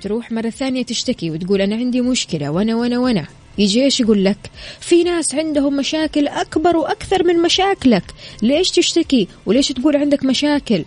تروح 0.02 0.32
مرة 0.32 0.50
ثانية 0.50 0.82
تشتكي 0.82 1.30
وتقول 1.30 1.60
أنا 1.60 1.76
عندي 1.76 2.00
مشكلة 2.00 2.50
وأنا 2.50 2.76
وأنا 2.76 2.98
وأنا. 2.98 3.26
يجي 3.58 3.84
إيش 3.84 4.00
يقول 4.00 4.24
لك؟ 4.24 4.50
في 4.80 5.02
ناس 5.02 5.34
عندهم 5.34 5.76
مشاكل 5.76 6.28
أكبر 6.28 6.76
وأكثر 6.76 7.24
من 7.24 7.42
مشاكلك. 7.42 8.04
ليش 8.42 8.70
تشتكي؟ 8.70 9.28
وليش 9.46 9.68
تقول 9.68 9.96
عندك 9.96 10.24
مشاكل؟ 10.24 10.84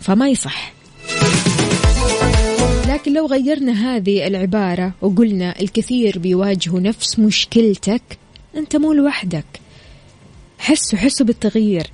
فما 0.00 0.28
يصح. 0.28 0.72
لكن 2.88 3.12
لو 3.12 3.26
غيرنا 3.26 3.96
هذه 3.96 4.26
العبارة 4.26 4.92
وقلنا 5.00 5.60
الكثير 5.60 6.18
بيواجهوا 6.18 6.80
نفس 6.80 7.18
مشكلتك 7.18 8.02
أنت 8.56 8.76
مو 8.76 8.92
لوحدك. 8.92 9.44
حسوا 10.58 10.98
حسوا 10.98 11.26
بالتغيير. 11.26 11.86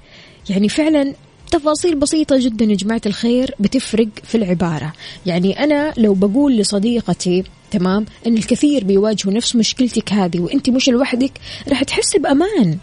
يعني 0.50 0.68
فعلا 0.68 1.14
تفاصيل 1.50 1.95
بسيطة 1.95 2.37
جدا 2.38 2.64
يا 2.64 2.75
جماعة 2.75 3.00
الخير 3.07 3.55
بتفرق 3.61 4.09
في 4.25 4.35
العبارة. 4.35 4.93
يعني 5.26 5.64
أنا 5.64 5.93
لو 5.97 6.14
بقول 6.14 6.57
لصديقتي 6.57 7.45
تمام 7.71 8.07
أن 8.26 8.37
الكثير 8.37 8.85
بيواجهوا 8.85 9.35
نفس 9.35 9.57
مشكلتك 9.57 10.12
هذه 10.12 10.40
وأنت 10.40 10.71
مش 10.71 10.88
لوحدك 10.88 11.33
راح 11.69 11.83
تحسي 11.83 12.19
بأمان. 12.19 12.78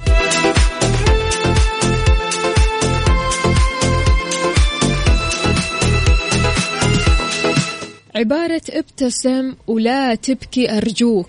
عبارة 8.16 8.62
ابتسم 8.70 9.54
ولا 9.68 10.16
تبكي 10.16 10.78
أرجوك. 10.78 11.28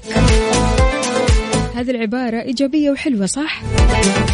هذه 1.77 1.91
العبارة 1.91 2.43
إيجابية 2.43 2.91
وحلوة 2.91 3.27
صح؟ 3.27 3.63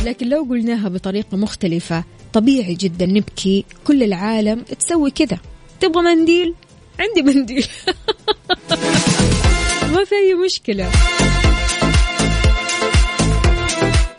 لكن 0.05 0.29
لو 0.29 0.43
قلناها 0.43 0.89
بطريقة 0.89 1.37
مختلفة 1.37 2.05
طبيعي 2.33 2.75
جدا 2.75 3.07
نبكي 3.07 3.65
كل 3.87 4.03
العالم 4.03 4.61
تسوي 4.61 5.11
كذا. 5.11 5.39
تبغى 5.81 6.03
منديل؟ 6.03 6.55
عندي 7.01 7.23
منديل. 7.23 7.67
ما 9.93 10.05
في 10.05 10.15
أي 10.15 10.35
مشكلة. 10.45 10.91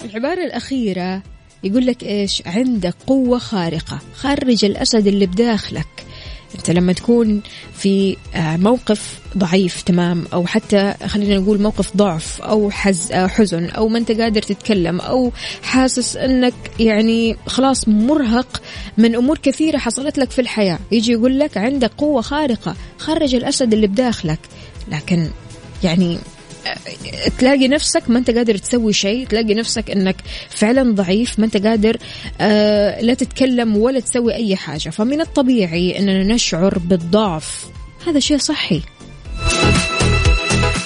العبارة 0.04 0.46
الأخيرة 0.46 1.24
يقول 1.64 1.86
لك 1.86 2.04
إيش؟ 2.04 2.44
عندك 2.46 2.96
قوة 3.08 3.38
خارقة 3.38 4.00
خرج 4.16 4.66
الأسد 4.66 5.08
اللي 5.08 5.26
بداخلك. 5.26 6.06
انت 6.56 6.72
لما 6.72 6.94
تكون 6.94 7.42
في 7.76 8.18
آه، 8.36 8.58
موقف 8.58 9.20
ضعيف 9.38 9.82
تمام 9.82 10.26
أو 10.34 10.46
حتى 10.46 10.94
خلينا 11.08 11.38
نقول 11.38 11.62
موقف 11.62 11.98
ضعف 11.98 12.42
أو 12.42 12.72
حز 12.72 13.12
آه، 13.12 13.28
حزن 13.28 13.70
أو 13.70 13.88
ما 13.88 13.98
أنت 13.98 14.12
قادر 14.12 14.42
تتكلم 14.42 15.02
أو 15.02 15.32
حاسس 15.64 16.18
إنك 16.18 16.54
يعني 16.80 17.38
خلاص 17.48 17.88
مرهق 17.88 18.62
من 18.98 19.16
أمور 19.16 19.38
كثيرة 19.38 19.78
حصلت 19.78 20.18
لك 20.18 20.32
في 20.32 20.42
الحياة. 20.42 20.80
يجي 20.92 21.12
يقول 21.12 21.40
لك 21.40 21.58
عندك 21.58 21.92
قوة 21.98 22.22
خارقة 22.22 22.76
خرج 22.98 23.36
الأسد 23.36 23.74
اللي 23.74 23.88
بداخلك. 23.88 24.40
لكن 24.88 25.28
يعني 25.84 26.18
تلاقي 27.40 27.68
نفسك 27.68 28.10
ما 28.10 28.20
انت 28.20 28.32
قادر 28.32 28.58
تسوي 28.58 28.94
شيء 28.94 29.28
تلاقي 29.28 29.54
نفسك 29.54 29.92
انك 29.92 30.16
فعلا 30.50 30.92
ضعيف 30.92 31.40
ما 31.40 31.46
انت 31.46 31.58
قادر 31.58 31.98
آه 32.42 33.02
لا 33.02 33.14
تتكلم 33.14 33.78
ولا 33.78 34.00
تسوي 34.00 34.34
أي 34.34 34.56
حاجة. 34.56 34.90
فمن 34.90 35.22
الطبيعي 35.22 36.00
إننا 36.00 36.24
نشعر 36.24 36.80
بالضعف. 36.80 37.66
هذا 38.08 38.20
شيء 38.20 38.38
صحي. 38.38 38.82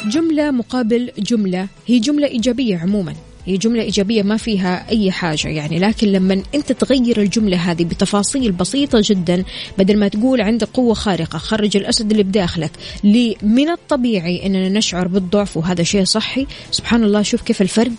جملة 0.07 0.51
مقابل 0.51 1.11
جملة 1.19 1.67
هي 1.87 1.99
جملة 1.99 2.27
إيجابية 2.27 2.77
عموما. 2.77 3.15
هي 3.47 3.57
جملة 3.57 3.81
إيجابية 3.81 4.23
ما 4.23 4.37
فيها 4.37 4.85
أي 4.89 5.11
حاجة 5.11 5.47
يعني. 5.47 5.79
لكن 5.79 6.07
لما 6.07 6.43
أنت 6.55 6.71
تغير 6.71 7.21
الجملة 7.21 7.57
هذه 7.57 7.83
بتفاصيل 7.83 8.51
بسيطة 8.51 9.01
جدا 9.03 9.43
بدل 9.77 9.99
ما 9.99 10.07
تقول 10.07 10.41
عندك 10.41 10.67
قوة 10.73 10.93
خارقة 10.93 11.37
خرج 11.37 11.77
الأسد 11.77 12.11
اللي 12.11 12.23
بداخلك 12.23 12.71
لي 13.03 13.37
من 13.41 13.69
الطبيعي 13.69 14.45
أننا 14.45 14.69
نشعر 14.69 15.07
بالضعف 15.07 15.57
وهذا 15.57 15.83
شيء 15.83 16.03
صحي. 16.03 16.47
سبحان 16.71 17.03
الله 17.03 17.21
شوف 17.21 17.41
كيف 17.41 17.61
الفرق. 17.61 17.91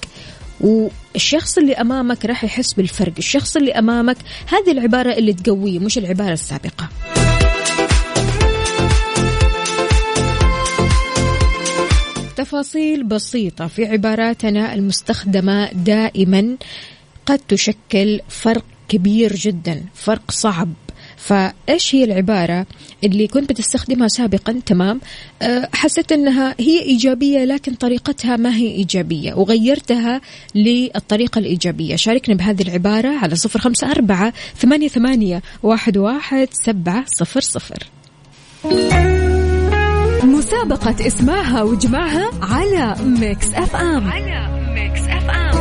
والشخص 0.60 1.58
اللي 1.58 1.74
أمامك 1.74 2.24
راح 2.24 2.44
يحس 2.44 2.72
بالفرق. 2.72 3.12
الشخص 3.18 3.56
اللي 3.56 3.72
أمامك 3.72 4.16
هذه 4.46 4.72
العبارة 4.72 5.12
اللي 5.12 5.32
تقويه 5.32 5.78
مش 5.78 5.98
العبارة 5.98 6.32
السابقة. 6.32 6.88
تفاصيل 12.48 13.04
بسيطة 13.04 13.66
في 13.66 13.86
عباراتنا 13.86 14.74
المستخدمة 14.74 15.72
دائما. 15.72 16.56
قد 17.26 17.38
تشكل 17.38 18.20
فرق 18.28 18.64
كبير 18.88 19.36
جدا 19.36 19.84
فرق 19.94 20.30
صعب. 20.30 20.68
فإيش 21.16 21.94
هي 21.94 22.04
العبارة 22.04 22.66
اللي 23.04 23.26
كنت 23.26 23.50
بتستخدمها 23.50 24.08
سابقا؟ 24.08 24.60
تمام. 24.66 25.00
أه، 25.42 25.68
حسيت 25.74 26.12
إنها 26.12 26.54
هي 26.60 26.82
إيجابية 26.82 27.44
لكن 27.44 27.74
طريقتها 27.74 28.36
ما 28.36 28.56
هي 28.56 28.70
إيجابية 28.70 29.34
وغيرتها 29.34 30.20
للطريقة 30.54 31.38
الإيجابية. 31.38 31.96
شاركنا 31.96 32.34
بهذه 32.34 32.62
العبارة 32.62 33.08
على 33.08 33.36
صفر 33.36 33.58
خمسة 33.58 33.90
أربعة 33.90 34.32
ثمانية 34.56 34.88
ثمانية 34.88 35.42
واحد 35.62 35.96
واحد 35.96 36.48
سبعة 36.52 37.04
صفر 37.06 37.40
صفر. 37.40 37.86
مسابقة 40.38 41.06
اسمعها 41.06 41.62
واجمعها 41.62 42.30
على 42.42 42.96
Mix 43.04 43.54
FM. 43.54 44.10
على 44.10 44.70
Mix 44.74 45.00
FM. 45.00 45.58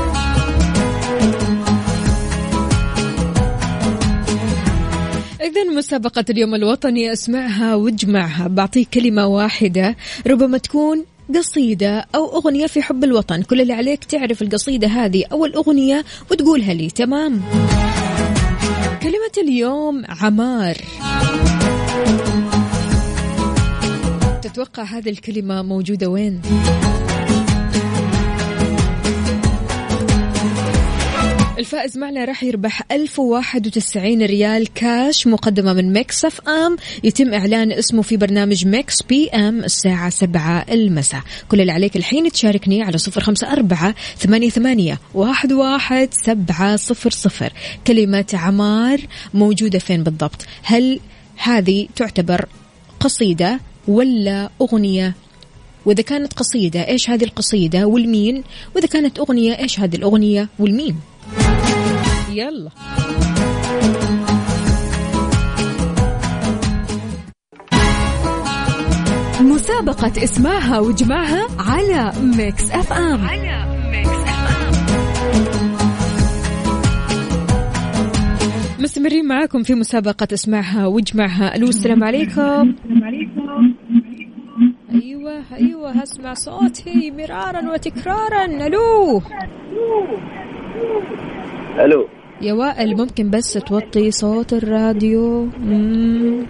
إذا 5.42 5.64
مسابقة 5.78 6.26
اليوم 6.30 6.56
الوطني 6.56 7.14
اسمعها 7.14 7.76
واجمعها 7.76 8.48
بعطيك 8.48 8.90
كلمة 8.90 9.28
واحدة 9.28 9.96
ربما 10.28 10.58
تكون 10.58 11.06
قصيدة 11.36 12.06
أو 12.16 12.36
أغنية 12.38 12.68
في 12.68 12.82
حب 12.82 13.04
الوطن. 13.04 13.42
كل 13.42 13.62
اللي 13.62 13.74
عليك 13.74 14.04
تعرف 14.04 14.42
القصيدة 14.42 14.88
هذه 14.88 15.24
أو 15.32 15.46
الأغنية 15.46 16.06
وتقولها 16.32 16.74
لي. 16.74 16.90
تمام؟ 16.90 17.42
كلمة 19.04 19.48
اليوم 19.48 20.04
عمار. 20.10 20.78
تتوقع 24.48 24.84
هذه 24.84 25.10
الكلمة 25.10 25.62
موجودة 25.62 26.08
وين؟ 26.08 26.42
الفائز 31.58 31.98
معنا 31.98 32.26
راح 32.26 32.44
يربح 32.44 32.82
1091 32.92 34.22
ريال 34.22 34.74
كاش 34.74 35.28
مقدمة 35.28 35.74
من 35.74 35.94
Mix 35.94 36.26
FM. 36.26 36.78
يتم 37.04 37.34
إعلان 37.34 37.72
اسمه 37.72 38.02
في 38.02 38.18
برنامج 38.18 38.68
Mix 38.68 39.02
PM 39.02 39.64
الساعة 39.64 40.10
7 40.10 40.66
المساء. 40.72 41.22
كل 41.50 41.62
اللي 41.62 41.72
عليك 41.72 41.96
الحين 41.96 42.32
تشاركني 42.32 42.84
على 42.84 42.98
054 43.18 43.94
88 44.18 44.98
واحد 45.14 45.52
واحد 45.52 46.10
سبعة 46.12 46.76
صفر 46.76 47.10
صفر. 47.10 47.54
كلمة 47.88 48.26
عمار 48.34 49.00
موجودة 49.34 49.80
فين 49.80 50.04
بالضبط؟ 50.04 50.46
هل 50.64 51.00
هذه 51.38 51.88
تعتبر 51.96 52.46
قصيدة 53.00 53.60
ولا 53.88 54.50
أغنية؟ 54.62 55.14
وإذا 55.86 56.04
كانت 56.04 56.34
قصيدة 56.34 56.88
إيش 56.88 57.10
هذه 57.10 57.24
القصيدة 57.24 57.86
ولمين؟ 57.86 58.44
وإذا 58.76 58.88
كانت 58.88 59.20
أغنية 59.20 59.60
إيش 59.60 59.80
هذه 59.80 59.96
الأغنية 59.96 60.50
ولمين؟ 60.60 60.96
يلا. 62.32 62.70
مسابقة 69.42 70.24
اسمعها 70.24 70.80
واجمعها 70.80 71.48
على 71.60 72.14
Mix 72.22 72.72
FM. 72.72 73.26
على 73.26 73.66
Mix 73.92 74.10
FM. 74.10 74.68
مستمرين 78.80 79.26
معاكم 79.28 79.64
في 79.64 79.76
مسابقة 79.76 80.28
اسمعها 80.34 80.86
واجمعها 80.88 81.56
ألو 81.56 81.68
السلام 81.68 82.04
عليكم. 82.04 82.76
أيوه 84.94 85.44
أيوه 85.54 86.04
أسمع 86.04 86.34
صوتي 86.34 87.12
مرارا 87.12 87.72
وتكرارا. 87.74 88.46
ألو. 88.46 89.22
ألو. 91.80 92.08
يا 92.42 92.54
وائل 92.54 92.98
ممكن 92.98 93.30
بس 93.30 93.54
توطي 93.54 94.12
صوت 94.12 94.54
الراديو؟ 94.54 95.46
مم. 95.46 96.46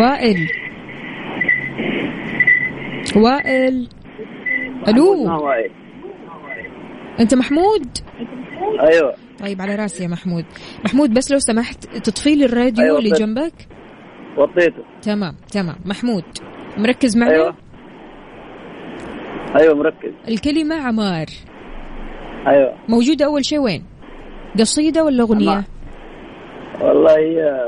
وائل. 0.00 0.48
وائل. 3.16 3.88
ألو. 4.88 5.44
وايد 5.44 5.70
أنت 7.20 7.34
محمود؟ 7.34 7.98
أيوه. 8.80 9.14
طيب 9.38 9.62
على 9.62 9.74
راسي 9.74 10.02
يا 10.02 10.08
محمود. 10.08 10.44
محمود 10.84 11.14
بس 11.14 11.32
لو 11.32 11.38
سمحت 11.38 11.84
تطفي 11.96 12.34
لي 12.34 12.44
الراديو 12.44 12.84
أيوة، 12.84 12.98
اللي. 12.98 13.10
جنبك. 13.10 13.75
وطيته. 14.36 14.82
تمام 15.02 15.34
تمام. 15.52 15.76
محمود 15.84 16.24
مركز 16.78 17.16
معنا؟ 17.16 17.32
أيوه. 17.32 17.54
أيوه 19.56 19.74
مركز. 19.74 20.12
الكلمة 20.28 20.74
عمار. 20.76 21.26
أيوه. 22.46 22.72
موجودة 22.88 23.24
أول 23.26 23.44
شيء 23.44 23.58
وين؟ 23.58 23.84
قصيدة 24.58 25.04
ولا 25.04 25.22
أغنية؟ 25.22 25.50
عمار. 25.50 25.64
والله 26.80 27.16
هي 27.18 27.60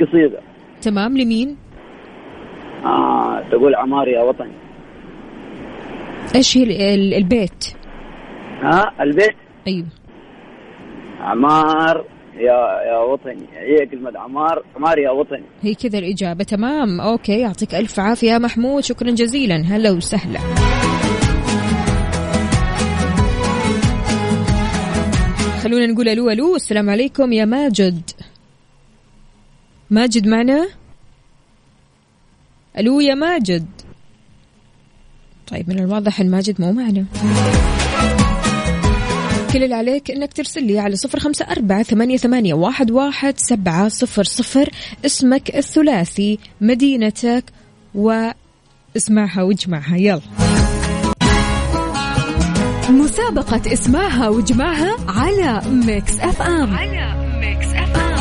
قصيدة. 0.00 0.40
تمام 0.82 1.18
لمين؟ 1.18 1.56
آه 2.84 3.42
تقول 3.50 3.74
عمار 3.74 4.08
يا 4.08 4.22
وطني. 4.22 4.52
إيش 6.34 6.56
هي 6.56 6.62
ال- 6.62 6.72
ال- 6.82 7.14
البيت؟ 7.14 7.64
ها 8.62 8.92
البيت؟ 9.00 9.36
أيوه. 9.66 9.86
عمار. 11.20 12.04
يا 12.40 12.60
يا 12.90 12.98
وطني 12.98 13.46
هي 13.52 13.86
كلمة 13.86 14.18
عمار 14.18 14.64
عمار 14.76 14.98
يا 14.98 15.10
وطني. 15.10 15.44
هي 15.62 15.74
كذا 15.74 15.98
الإجابة 15.98 16.44
تمام. 16.44 17.00
أوكي 17.00 17.40
يعطيك 17.40 17.74
ألف 17.74 18.00
عافية 18.00 18.38
محمود 18.38 18.82
شكرا 18.82 19.10
جزيلا. 19.10 19.56
هلا 19.56 19.90
وسهلا. 19.90 20.40
خلونا 25.62 25.86
نقول 25.86 26.08
ألو 26.08 26.30
ألو. 26.30 26.56
السلام 26.56 26.90
عليكم 26.90 27.32
يا 27.32 27.44
ماجد. 27.44 28.10
ماجد 29.90 30.28
معنا؟ 30.28 30.68
ألو 32.78 33.00
يا 33.00 33.14
ماجد. 33.14 33.66
طيب 35.46 35.68
من 35.68 35.78
الواضح 35.78 36.20
أن 36.20 36.30
ماجد 36.30 36.60
مو 36.60 36.72
معنا. 36.72 37.04
كل 39.52 39.64
اللي 39.64 39.74
عليك 39.74 40.10
إنك 40.10 40.32
ترسل 40.32 40.64
لي 40.64 40.78
على 40.78 40.96
صفر 40.96 41.18
خمسة 41.18 41.44
أربعة 41.44 41.82
ثمانية, 41.82 42.16
ثمانية 42.16 42.54
واحد, 42.54 42.90
واحد 42.90 43.38
سبعة 43.38 43.88
صفر 43.88 44.24
صفر. 44.24 44.68
اسمك 45.06 45.56
الثلاثي 45.56 46.38
مدينتك 46.60 47.44
واسمعها 47.94 49.42
واجمعها. 49.42 49.96
يلا. 49.96 50.20
مسابقة 52.90 53.72
اسمعها 53.72 54.28
واجمعها 54.28 54.96
على 55.08 55.62
Mix 55.86 56.20
FM. 56.20 56.74
على 56.74 57.30
Mix 57.40 57.66
FM. 57.66 58.20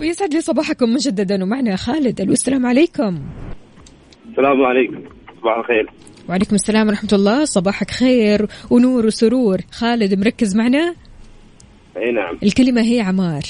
ويسعد 0.00 0.34
لي 0.34 0.40
صباحكم 0.40 0.94
مجددا 0.94 1.42
ومعنا 1.44 1.76
خالد 1.76 2.20
ألو 2.20 2.32
السلام 2.32 2.66
عليكم. 2.66 3.22
السلام 4.30 4.62
عليكم. 4.62 5.15
صباح 5.46 5.58
الخير. 5.58 5.90
وعليكم 6.28 6.54
السلام 6.54 6.88
ورحمة 6.88 7.10
الله. 7.12 7.44
صباحك 7.44 7.90
خير 7.90 8.46
ونور 8.70 9.06
وسرور. 9.06 9.58
خالد 9.70 10.14
مركز 10.14 10.56
معنا؟ 10.56 10.94
أي 11.96 12.12
نعم. 12.12 12.38
الكلمة 12.42 12.82
هي 12.82 13.00
عمار. 13.00 13.42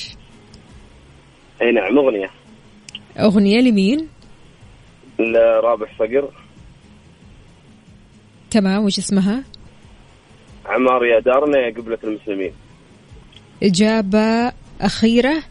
أي 1.63 1.73
نعم. 1.73 1.99
أغنية. 1.99 2.31
أغنية 3.19 3.61
لمين؟ 3.61 4.09
رابح 5.65 5.99
صقر. 5.99 6.31
تمام. 8.51 8.85
وش 8.85 8.99
اسمها؟ 8.99 9.45
عمار 10.67 11.05
يا 11.05 11.21
دارنا 11.21 11.59
يا 11.59 11.75
قبلة 11.75 11.99
المسلمين. 12.05 12.53
إجابة 13.63 14.53
أخيرة. 14.81 15.43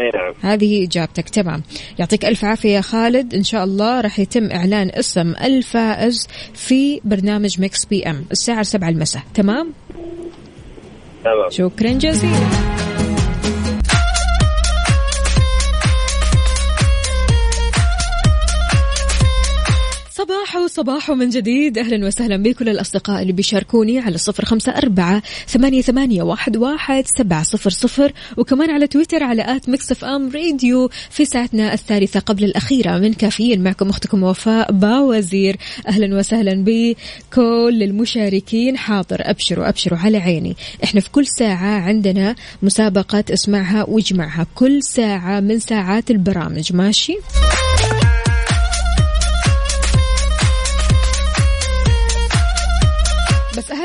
نعم 0.00 0.52
هذه 0.52 0.84
إجابتك. 0.84 1.28
تمام. 1.28 1.62
يعطيك 1.98 2.24
ألف 2.24 2.44
عافية 2.44 2.74
يا 2.74 2.80
خالد. 2.80 3.34
إن 3.34 3.42
شاء 3.42 3.64
الله 3.64 4.00
راح 4.00 4.18
يتم 4.18 4.50
إعلان 4.50 4.90
اسم 4.94 5.34
الفائز 5.44 6.28
في 6.54 7.00
برنامج 7.04 7.60
Mix 7.60 7.84
PM 7.84 8.24
الساعة 8.32 8.62
7 8.62 8.88
المساء. 8.88 9.22
تمام؟ 9.34 9.72
تمام. 11.24 11.50
شكرا 11.50 11.92
جزيلا. 11.92 12.67
صباح 20.78 20.98
صباح 20.98 21.10
من 21.10 21.28
جديد. 21.28 21.78
أهلا 21.78 22.06
وسهلا 22.06 22.36
بكل 22.36 22.68
الأصدقاء 22.68 23.22
اللي 23.22 23.32
بيشاركوني 23.32 23.98
على 23.98 24.18
صفر 24.18 24.44
خمسة 24.44 24.72
أربعة 24.72 25.22
ثمانية, 25.48 25.82
ثمانية 25.82 26.22
واحد, 26.22 26.56
واحد 26.56 27.04
سبعة 27.06 27.42
صفر 27.42 27.70
صفر. 27.70 28.12
وكمان 28.36 28.70
على 28.70 28.86
تويتر 28.86 29.22
على 29.22 29.56
at 29.56 29.68
Mix 29.68 29.92
FM 29.92 30.30
Radio 30.34 30.90
في 31.10 31.24
ساعتنا 31.24 31.72
الثالثة 31.72 32.20
قبل 32.20 32.44
الأخيرة. 32.44 32.98
من 32.98 33.12
كافيين 33.12 33.62
معكم 33.62 33.88
أختكم 33.88 34.22
وفاء 34.22 34.72
باوزير. 34.72 35.56
أهلا 35.88 36.18
وسهلا 36.18 36.64
بكل 36.64 37.82
المشاركين. 37.82 38.76
حاضر. 38.76 39.16
أبشروا 39.20 39.68
أبشروا 39.68 39.98
على 39.98 40.18
عيني. 40.18 40.56
إحنا 40.84 41.00
في 41.00 41.10
كل 41.10 41.26
ساعة 41.26 41.80
عندنا 41.80 42.34
مسابقة 42.62 43.24
اسمعها 43.30 43.84
واجمعها 43.88 44.46
كل 44.54 44.82
ساعة 44.82 45.40
من 45.40 45.58
ساعات 45.58 46.10
البرامج. 46.10 46.72
ماشي؟ 46.72 47.16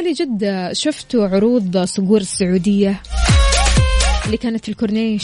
بس 0.03 0.07
أهالي 0.07 0.13
جدة 0.13 0.73
شفتوا 0.73 1.27
عروض 1.27 1.77
صقور 1.77 2.21
السعودية 2.21 3.01
اللي 4.25 4.37
كانت 4.37 4.65
في 4.65 4.69
الكورنيش. 4.69 5.23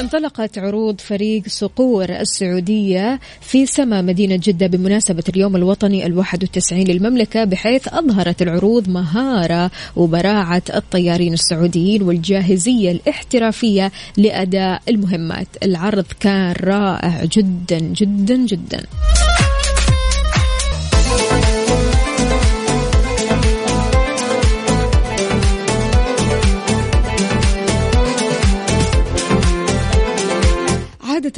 انطلقت 0.00 0.58
عروض 0.58 1.00
فريق 1.00 1.42
صقور 1.46 2.10
السعودية 2.10 3.20
في 3.40 3.66
سما 3.66 4.02
مدينة 4.02 4.40
جدة 4.42 4.66
بمناسبة 4.66 5.24
اليوم 5.28 5.56
الوطني 5.56 6.06
الواحد 6.06 6.42
والتسعين 6.42 6.88
للمملكة 6.88 7.44
بحيث 7.44 7.88
أظهرت 7.88 8.42
العروض 8.42 8.88
مهارة 8.88 9.70
وبراعة 9.96 10.62
الطيارين 10.74 11.32
السعوديين 11.32 12.02
والجاهزية 12.02 12.90
الاحترافية 12.92 13.92
لأداء 14.16 14.82
المهمات. 14.88 15.48
العرض 15.62 16.06
كان 16.20 16.54
رائع 16.60 17.24
جدا 17.24 17.78
جدا 17.78 18.36
جدا. 18.36 18.82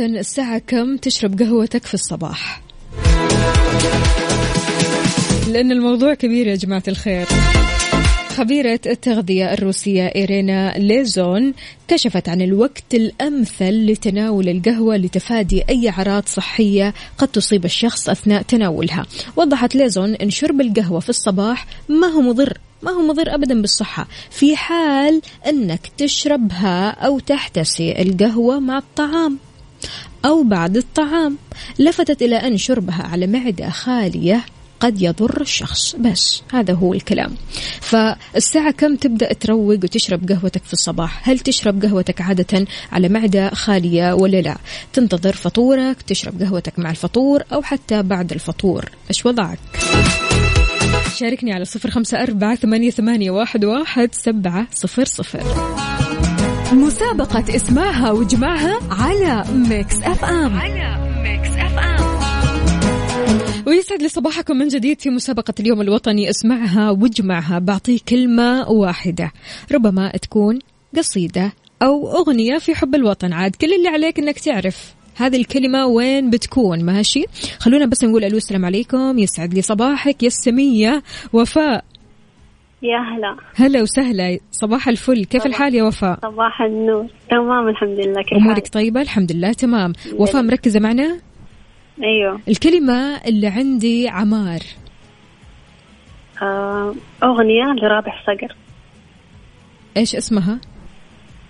الساعة 0.00 0.58
كم 0.58 0.96
تشرب 0.96 1.42
قهوتك 1.42 1.86
في 1.86 1.94
الصباح؟ 1.94 2.62
لأن 5.48 5.72
الموضوع 5.72 6.14
كبير 6.14 6.46
يا 6.46 6.54
جماعة 6.54 6.82
الخير. 6.88 7.26
خبيرة 8.36 8.80
التغذية 8.86 9.52
الروسية 9.52 10.06
إيرينا 10.06 10.78
ليزون 10.78 11.54
كشفت 11.88 12.28
عن 12.28 12.42
الوقت 12.42 12.94
الأمثل 12.94 13.86
لتناول 13.86 14.48
القهوة 14.48 14.96
لتفادي 14.96 15.64
أي 15.68 15.88
أعراض 15.88 16.22
صحية 16.26 16.94
قد 17.18 17.28
تصيب 17.28 17.64
الشخص 17.64 18.08
أثناء 18.08 18.42
تناولها. 18.42 19.06
وضحت 19.36 19.74
ليزون 19.74 20.14
أن 20.14 20.30
شرب 20.30 20.60
القهوة 20.60 21.00
في 21.00 21.08
الصباح 21.08 21.66
ما 21.88 22.06
هو 22.06 22.20
مضر 22.20 22.58
ما 22.82 22.90
هو 22.90 23.02
مضر 23.02 23.34
أبدا 23.34 23.60
بالصحة. 23.60 24.08
في 24.30 24.56
حال 24.56 25.22
أنك 25.46 25.80
تشربها 25.98 26.90
أو 26.90 27.18
تحتسي 27.18 28.02
القهوة 28.02 28.60
مع 28.60 28.78
الطعام. 28.78 29.38
أو 30.24 30.42
بعد 30.42 30.76
الطعام. 30.76 31.36
لفتت 31.78 32.22
إلى 32.22 32.36
أن 32.36 32.58
شربها 32.58 33.02
على 33.02 33.26
معدة 33.26 33.70
خالية 33.70 34.44
قد 34.80 35.02
يضر 35.02 35.40
الشخص. 35.40 35.96
بس 35.96 36.42
هذا 36.52 36.74
هو 36.74 36.94
الكلام. 36.94 37.34
فالساعة 37.80 38.70
كم 38.70 38.96
تبدأ 38.96 39.32
تروق 39.32 39.74
وتشرب 39.84 40.28
قهوتك 40.28 40.64
في 40.64 40.72
الصباح؟ 40.72 41.28
هل 41.28 41.38
تشرب 41.38 41.82
قهوتك 41.82 42.20
عادة 42.20 42.66
على 42.92 43.08
معدة 43.08 43.50
خالية 43.50 44.12
ولا 44.12 44.40
لا؟ 44.40 44.56
تنتظر 44.92 45.32
فطورك 45.32 46.02
تشرب 46.02 46.42
قهوتك 46.42 46.78
مع 46.78 46.90
الفطور 46.90 47.42
أو 47.52 47.62
حتى 47.62 48.02
بعد 48.02 48.32
الفطور. 48.32 48.84
إيش 49.10 49.26
وضعك؟ 49.26 49.58
شاركني 51.16 51.52
على 51.52 51.64
صفر 51.64 51.90
خمسة 51.90 52.22
أربعة 52.22 52.54
ثمانية, 52.90 53.30
واحد 53.30 54.14
سبعة 54.14 54.66
صفر 54.74 55.04
صفر. 55.04 55.42
مسابقة 56.72 57.56
اسمعها 57.56 58.12
وجمعها 58.12 58.78
على 58.90 59.44
Mix 59.54 59.96
FM. 60.02 60.58
على 60.58 61.22
Mix 61.22 61.48
FM. 61.48 62.02
ويسعد 63.66 64.02
لي 64.02 64.08
صباحكم 64.08 64.56
من 64.56 64.68
جديد 64.68 65.00
في 65.00 65.10
مسابقة 65.10 65.54
اليوم 65.60 65.80
الوطني 65.80 66.30
اسمعها 66.30 66.90
واجمعها 66.90 67.58
بعطيك 67.58 68.02
كلمة 68.08 68.70
واحدة. 68.70 69.32
ربما 69.72 70.10
تكون 70.10 70.58
قصيدة 70.96 71.52
أو 71.82 72.12
أغنية 72.12 72.58
في 72.58 72.74
حب 72.74 72.94
الوطن. 72.94 73.32
عاد 73.32 73.56
كل 73.56 73.72
اللي 73.74 73.88
عليك 73.88 74.18
أنك 74.18 74.38
تعرف 74.38 74.94
هذه 75.16 75.36
الكلمة 75.36 75.86
وين 75.86 76.30
بتكون 76.30 76.84
ماشي؟ 76.84 77.24
خلونا 77.58 77.86
بس 77.86 78.04
نقول 78.04 78.24
ألو 78.24 78.36
السلام 78.36 78.64
عليكم. 78.64 79.18
يسعد 79.18 79.54
لي 79.54 79.62
صباحك 79.62 80.22
يا 80.22 80.28
السمية. 80.28 81.02
وفاء 81.32 81.84
يا 82.82 82.98
هلا. 82.98 83.36
هلا 83.56 83.82
وسهلا. 83.82 84.38
صباح 84.50 84.88
الفل. 84.88 85.24
كيف 85.24 85.46
الحال 85.46 85.74
يا 85.74 85.82
وفاء؟ 85.82 86.18
صباح 86.22 86.62
النور. 86.62 87.06
تمام 87.30 87.68
الحمد 87.68 88.06
لله. 88.06 88.22
كيف 88.22 88.38
أمورك 88.38 88.54
حالك؟ 88.54 88.68
طيبة؟ 88.68 89.00
الحمد 89.00 89.32
لله 89.32 89.52
تمام. 89.52 89.92
وفاء 90.18 90.42
مركزة 90.42 90.80
معنا؟ 90.80 91.20
أيوه. 92.02 92.40
الكلمة 92.48 93.16
اللي 93.26 93.46
عندي 93.46 94.08
عمار. 94.08 94.60
آه 96.42 96.94
أغنية 97.22 97.64
لرابح 97.82 98.24
صقر. 98.26 98.56
إيش 99.96 100.16
اسمها؟ 100.16 100.60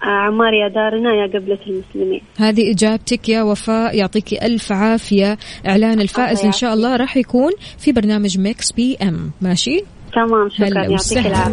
آه 0.03 0.07
عمار 0.07 0.53
يا 0.53 0.69
دارنا 0.69 1.15
يا 1.15 1.27
قبلة 1.27 1.59
المسلمين. 1.67 2.21
هذه 2.39 2.73
إجابتك 2.73 3.29
يا 3.29 3.43
وفاء. 3.43 3.97
يعطيك 3.97 4.43
ألف 4.43 4.73
عافية. 4.73 5.39
إعلان 5.69 6.01
الفائز 6.01 6.45
إن 6.45 6.53
شاء 6.53 6.75
الله 6.75 6.97
راح 6.97 7.17
يكون 7.17 7.53
في 7.79 7.93
برنامج 7.93 8.39
Mix 8.39 8.73
PM. 8.73 9.31
ماشي؟ 9.41 9.85
تمام 10.15 10.49
شكرا. 10.49 10.85
يعطيك 10.85 11.19
هلا 11.19 11.51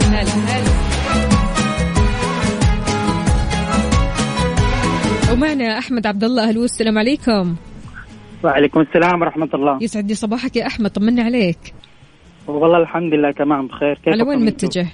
ومعنا 5.34 5.78
أحمد 5.78 6.08
عبد 6.08 6.24
الله. 6.24 6.50
أهلا 6.50 6.63
السلام 6.63 6.98
عليكم. 6.98 7.56
وعليكم 8.43 8.80
السلام 8.80 9.22
ورحمة 9.22 9.50
الله. 9.54 9.78
يسعد 9.82 10.08
لي 10.08 10.15
صباحك 10.15 10.56
يا 10.56 10.67
أحمد 10.67 10.89
طمنا 10.89 11.24
عليك. 11.24 11.74
والله 12.48 12.78
الحمد 12.78 13.13
لله 13.13 13.32
تمام 13.32 13.67
بخير. 13.67 13.95
كيف 13.95 14.08
على 14.08 14.24
وين 14.24 14.45
متجه؟ 14.45 14.88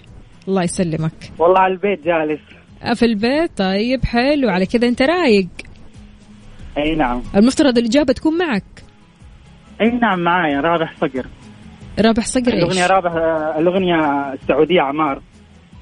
الله 0.47 0.63
يسلمك. 0.63 1.31
والله 1.39 1.59
على 1.59 1.73
البيت 1.73 2.05
جالس. 2.05 2.41
في 2.99 3.05
البيت؟ 3.05 3.57
طيب 3.57 4.05
حلو. 4.05 4.49
على 4.49 4.65
كذا 4.65 4.87
أنت 4.87 5.01
رايق. 5.01 5.47
أي 6.77 6.95
نعم. 6.95 7.21
المفترض 7.35 7.77
الإجابة 7.77 8.13
تكون 8.13 8.37
معك. 8.37 8.83
أي 9.81 9.89
نعم 9.89 10.19
معايا 10.19 10.61
رابح 10.61 10.95
صقر. 11.01 11.25
رابح 11.99 12.25
صقر 12.25 12.53
الأغنية 12.53 12.83
إيش 12.83 12.91
رابح 12.91 13.11
الأغنية 13.57 13.95
السعودية 14.33 14.81
عمار. 14.81 15.21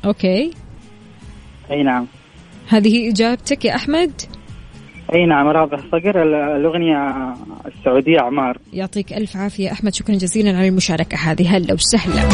OK. 0.06 0.52
أي 1.72 1.84
نعم. 1.84 2.08
هذه 2.70 3.10
إجابتك 3.10 3.66
يا 3.66 3.76
أحمد؟ 3.76 4.12
أي 5.14 5.26
نعم 5.26 5.48
رابح 5.48 5.80
صقر 5.92 6.24
ال- 6.24 6.58
الأغنية 6.60 7.34
السعودية 7.66 8.20
عمار. 8.22 8.58
يعطيك 8.74 9.14
ألف 9.14 9.38
عافية 9.38 9.72
أحمد 9.72 9.94
شكرا 9.94 10.16
جزيلا 10.16 10.58
على 10.58 10.68
المشاركة 10.68 11.18
هذه. 11.18 11.58
هلا 11.58 11.74
وسهلا. 11.74 12.30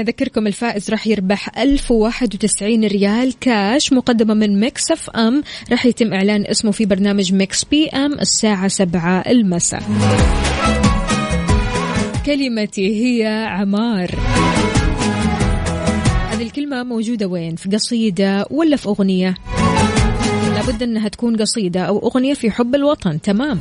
أذكركم 0.00 0.46
الفائز 0.46 0.90
راح 0.90 1.06
يربح 1.06 1.58
1091 1.58 2.84
ريال 2.84 3.38
كاش 3.40 3.92
مقدمة 3.92 4.34
من 4.34 4.60
Mix 4.60 4.90
FM. 4.90 5.42
راح 5.70 5.86
يتم 5.86 6.12
إعلان 6.12 6.46
اسمه 6.46 6.70
في 6.70 6.84
برنامج 6.84 7.34
Mix 7.34 7.64
PM 7.64 8.12
الساعة 8.12 8.68
7 8.68 9.20
المساء. 9.20 9.82
كلمتي 12.26 13.04
هي 13.04 13.46
عمار. 13.46 14.10
هذه 16.30 16.42
الكلمة 16.42 16.82
موجودة 16.82 17.26
وين؟ 17.26 17.56
في 17.56 17.68
قصيدة 17.68 18.46
ولا 18.50 18.76
في 18.76 18.88
أغنية؟ 18.88 19.34
لابد 20.54 20.82
أنها 20.82 21.08
تكون 21.08 21.36
قصيدة 21.36 21.80
أو 21.80 21.98
أغنية 21.98 22.34
في 22.34 22.50
حب 22.50 22.74
الوطن. 22.74 23.20
تمام. 23.20 23.60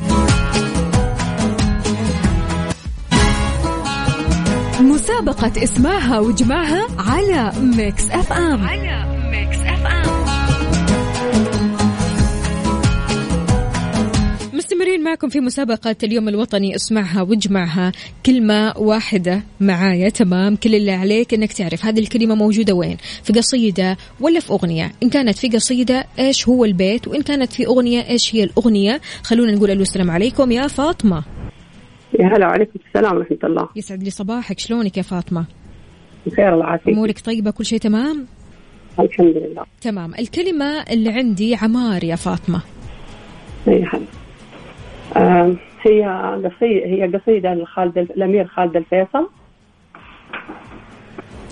مسابقة 4.81 5.63
اسمعها 5.63 6.19
وجمعها 6.19 6.87
على 6.97 7.51
Mix 7.61 8.09
FM. 8.09 8.63
على 8.67 9.05
Mix 9.31 9.57
FM. 9.57 10.09
مستمرين 14.53 15.03
معكم 15.03 15.29
في 15.29 15.39
مسابقة 15.39 15.95
اليوم 16.03 16.29
الوطني 16.29 16.75
اسمعها 16.75 17.21
واجمعها 17.21 17.91
كلمة 18.25 18.73
واحدة 18.77 19.43
معايا. 19.59 20.09
تمام. 20.09 20.55
كل 20.55 20.75
اللي 20.75 20.91
عليك 20.91 21.33
إنك 21.33 21.53
تعرف 21.53 21.85
هذه 21.85 21.99
الكلمة 21.99 22.35
موجودة 22.35 22.73
وين؟ 22.73 22.97
في 23.23 23.33
قصيدة 23.33 23.97
ولا 24.19 24.39
في 24.39 24.49
أغنية؟ 24.49 24.91
إن 25.03 25.09
كانت 25.09 25.37
في 25.37 25.49
قصيدة 25.49 26.05
إيش 26.19 26.47
هو 26.47 26.65
البيت؟ 26.65 27.07
وإن 27.07 27.21
كانت 27.21 27.53
في 27.53 27.65
أغنية 27.65 28.09
إيش 28.09 28.35
هي 28.35 28.43
الأغنية؟ 28.43 29.01
خلونا 29.23 29.51
نقول 29.51 29.71
ألو 29.71 29.81
السلام 29.81 30.11
عليكم. 30.11 30.51
يا 30.51 30.67
فاطمة. 30.67 31.38
يا 32.19 32.27
هلا 32.27 32.47
وعليكم 32.47 32.79
السلام 32.87 33.17
ورحمة 33.17 33.37
الله. 33.43 33.69
يسعد 33.75 34.03
لي 34.03 34.09
صباحك. 34.09 34.59
شلونك 34.59 34.97
يا 34.97 35.01
فاطمة؟ 35.01 35.45
بخير 36.25 36.53
الله 36.53 36.65
يعافيك. 36.65 36.93
أمورك 36.93 37.19
طيبة؟ 37.19 37.51
كل 37.51 37.65
شيء 37.65 37.79
تمام؟ 37.79 38.27
الحمد 38.99 39.37
لله. 39.37 39.65
تمام. 39.81 40.13
الكلمة 40.19 40.83
اللي 40.91 41.09
عندي 41.09 41.55
عمار 41.55 42.03
يا 42.03 42.15
فاطمة. 42.15 42.61
أي 43.67 43.83
هلا. 43.83 44.05
آه 45.15 45.55
هي 45.81 46.03
قصيدة 46.45 46.85
هي 46.85 47.17
قصيدة 47.17 47.53
لخالد 47.53 47.97
الأمير 47.97 48.47
خالد 48.47 48.75
الفيصل. 48.75 49.29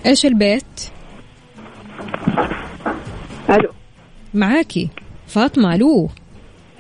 إيش 0.06 0.26
البيت؟ 0.26 0.91
ألو. 3.50 3.70
معاكي. 4.34 4.89
فاطمة 5.28 5.76
ألو. 5.76 6.10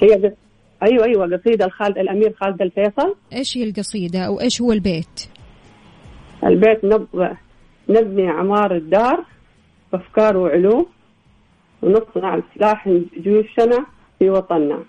هي 0.01 0.33
قص... 0.81 0.89
أيوة 0.89 1.05
أيوة 1.05 1.37
قصيدة 1.37 1.65
لخالد 1.65 1.97
الأمير 1.97 2.33
خالد 2.41 2.61
الفيصل. 2.61 3.15
إيش 3.33 3.57
هي 3.57 3.63
القصيدة 3.63 4.19
أو 4.19 4.41
إيش 4.41 4.61
هو 4.61 4.71
البيت؟ 4.71 5.29
البيت 6.43 6.85
نب... 6.85 7.07
نبني 7.89 8.29
عمار 8.29 8.75
الدار 8.75 9.25
بأفكار 9.93 10.37
وعلوم 10.37 10.85
ونصنع 11.81 12.41
سلاح 12.55 12.89
جيوشنا 13.23 13.85
في 14.19 14.29
وطننا. 14.29 14.83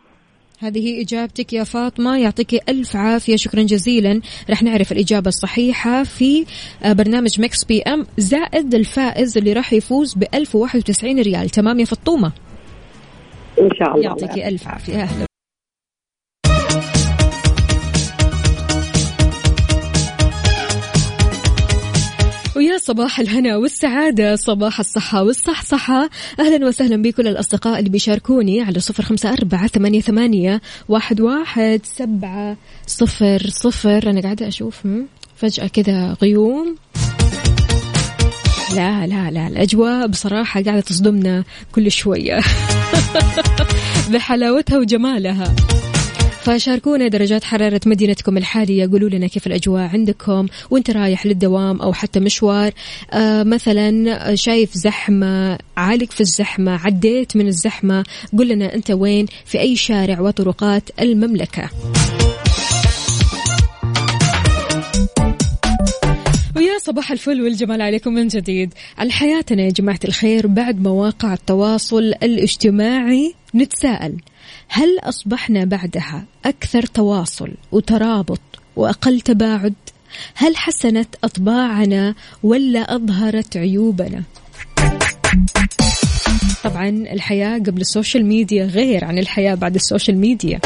هذه 0.61 1.03
إجابتك 1.03 1.53
يا 1.53 1.65
فاطمة. 1.65 2.19
يعطيك 2.19 2.69
ألف 2.69 2.97
عافية. 2.97 3.37
شكرا 3.37 3.63
جزيلا. 3.63 4.21
رح 4.51 4.63
نعرف 4.63 4.93
الإجابة 4.93 5.29
الصحيحة 5.29 6.03
في 6.03 6.45
آه، 6.83 6.93
برنامج 6.93 7.41
Mix 7.41 7.65
PM 7.65 8.07
زائد 8.19 8.75
الفائز 8.75 9.39
اللي 9.39 9.53
راح 9.53 9.73
يفوز 9.73 10.15
ب 10.15 10.25
1091 10.35 11.21
ريال. 11.21 11.49
تمام 11.51 11.81
يا 11.81 11.85
فطومة؟ 11.85 12.33
إن 13.61 13.69
شاء 13.79 13.95
الله. 13.95 14.05
يعطيك 14.05 14.39
ألف 14.47 14.69
عافية. 14.69 15.03
أهلا 15.03 15.28
صباح 22.89 23.21
الهنا 23.21 23.57
والسعادة 23.57 24.37
صباح 24.37 24.81
الصحة 24.81 25.23
والصحصحة. 25.23 26.11
أهلا 26.41 26.67
وسهلا 26.67 27.03
بكل 27.03 27.29
الأصدقاء 27.29 27.79
اللي 27.79 27.91
بيشاركوني 27.91 28.61
على 28.63 28.81
صفر 28.81 29.03
خمسة 29.03 29.33
أربعة 29.33 29.67
ثمانية, 29.67 30.01
ثمانية 30.01 30.61
واحد, 30.89 31.21
واحد 31.21 31.81
سبعة 31.85 32.57
صفر 32.87 33.43
صفر. 33.49 34.11
أنا 34.11 34.21
قاعدة 34.21 34.49
أشوف؟ 34.49 34.89
فجأة 35.37 35.67
كذا 35.67 36.17
غيوم. 36.23 36.77
لا 38.77 39.07
لا 39.07 39.31
لا 39.31 39.47
الأجواء 39.49 40.07
بصراحة 40.07 40.63
قاعدة 40.63 40.81
تصدمنا 40.81 41.45
كل 41.73 41.91
شوية. 41.91 42.41
بحلاوتها 44.13 44.79
وجمالها. 44.79 45.55
فشاركونا 46.49 47.09
درجات 47.09 47.45
حرارة 47.45 47.81
مدينتكم 47.87 48.37
الحالية. 48.37 48.91
قولوا 48.91 49.09
لنا 49.09 49.27
كيف 49.27 49.47
الأجواء 49.47 49.83
عندكم 49.83 50.47
وانت 50.71 50.91
رايح 50.91 51.27
للدوام 51.27 51.81
أو 51.81 51.93
حتى 51.93 52.21
مشوار. 52.21 52.73
آه 53.13 53.43
مثلا 53.43 54.35
شايف 54.35 54.75
زحمة 54.75 55.59
عالق 55.77 56.11
في 56.11 56.21
الزحمة 56.21 56.81
عديت 56.87 57.37
من 57.37 57.47
الزحمة 57.47 58.05
قول 58.39 58.49
لنا 58.49 58.75
أنت 58.75 58.91
وين؟ 58.91 59.27
في 59.45 59.61
أي 59.61 59.77
شارع 59.77 60.21
وطرقات 60.21 60.83
المملكة. 61.01 61.71
ويا 66.57 66.79
صباح 66.79 67.13
الفل 67.13 67.43
والجمال 67.43 67.83
عليكم 67.83 68.13
من 68.13 68.29
جديد. 68.29 68.75
حياتنا 69.11 69.63
يا 69.63 69.71
جماعة 69.71 70.01
الخير 70.05 70.47
بعد 70.47 70.83
مواقع 70.83 71.33
التواصل 71.33 72.13
الاجتماعي 72.23 73.35
نتساءل. 73.55 74.17
هل 74.69 74.99
أصبحنا 75.03 75.65
بعدها 75.65 76.25
أكثر 76.45 76.83
تواصل 76.87 77.51
وترابط 77.73 78.41
وأقل 78.77 79.21
تباعد؟ 79.21 79.75
هل 80.35 80.57
حسنت 80.57 81.09
أطباعنا 81.25 82.15
ولا 82.43 82.95
أظهرت 82.95 83.57
عيوبنا؟ 83.57 84.23
طبعا 86.65 86.89
الحياة 86.89 87.59
قبل 87.59 87.81
ال 87.81 87.88
social 87.88 88.27
media 88.27 88.65
غير 88.65 89.05
عن 89.05 89.19
الحياة 89.19 89.55
بعد 89.55 89.75
ال 89.75 89.81
social 89.81 90.17
media. 90.19 90.61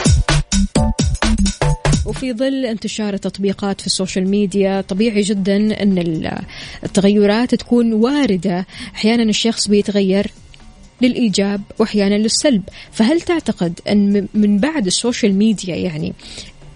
وفي 2.07 2.33
ظل 2.33 2.67
انتشار 2.67 3.15
التطبيقات 3.15 3.81
في 3.81 3.87
ال 3.87 3.93
social 3.93 4.29
media 4.31 4.81
طبيعي 4.81 5.21
جدا 5.23 5.57
إن 5.83 5.99
ال- 5.99 6.38
التغيرات 6.85 7.55
تكون 7.55 7.93
واردة. 7.93 8.67
أحيانا 8.95 9.23
الشخص 9.23 9.69
بيتغير 9.69 10.27
للإيجاب 11.03 11.61
وأحيانا 11.79 12.15
للسلب. 12.15 12.62
فهل 12.93 13.21
تعتقد 13.21 13.81
أن 13.88 14.29
من 14.35 14.59
بعد 14.59 14.87
السوشيال 14.87 15.35
ميديا 15.35 15.77
يعني 15.77 16.12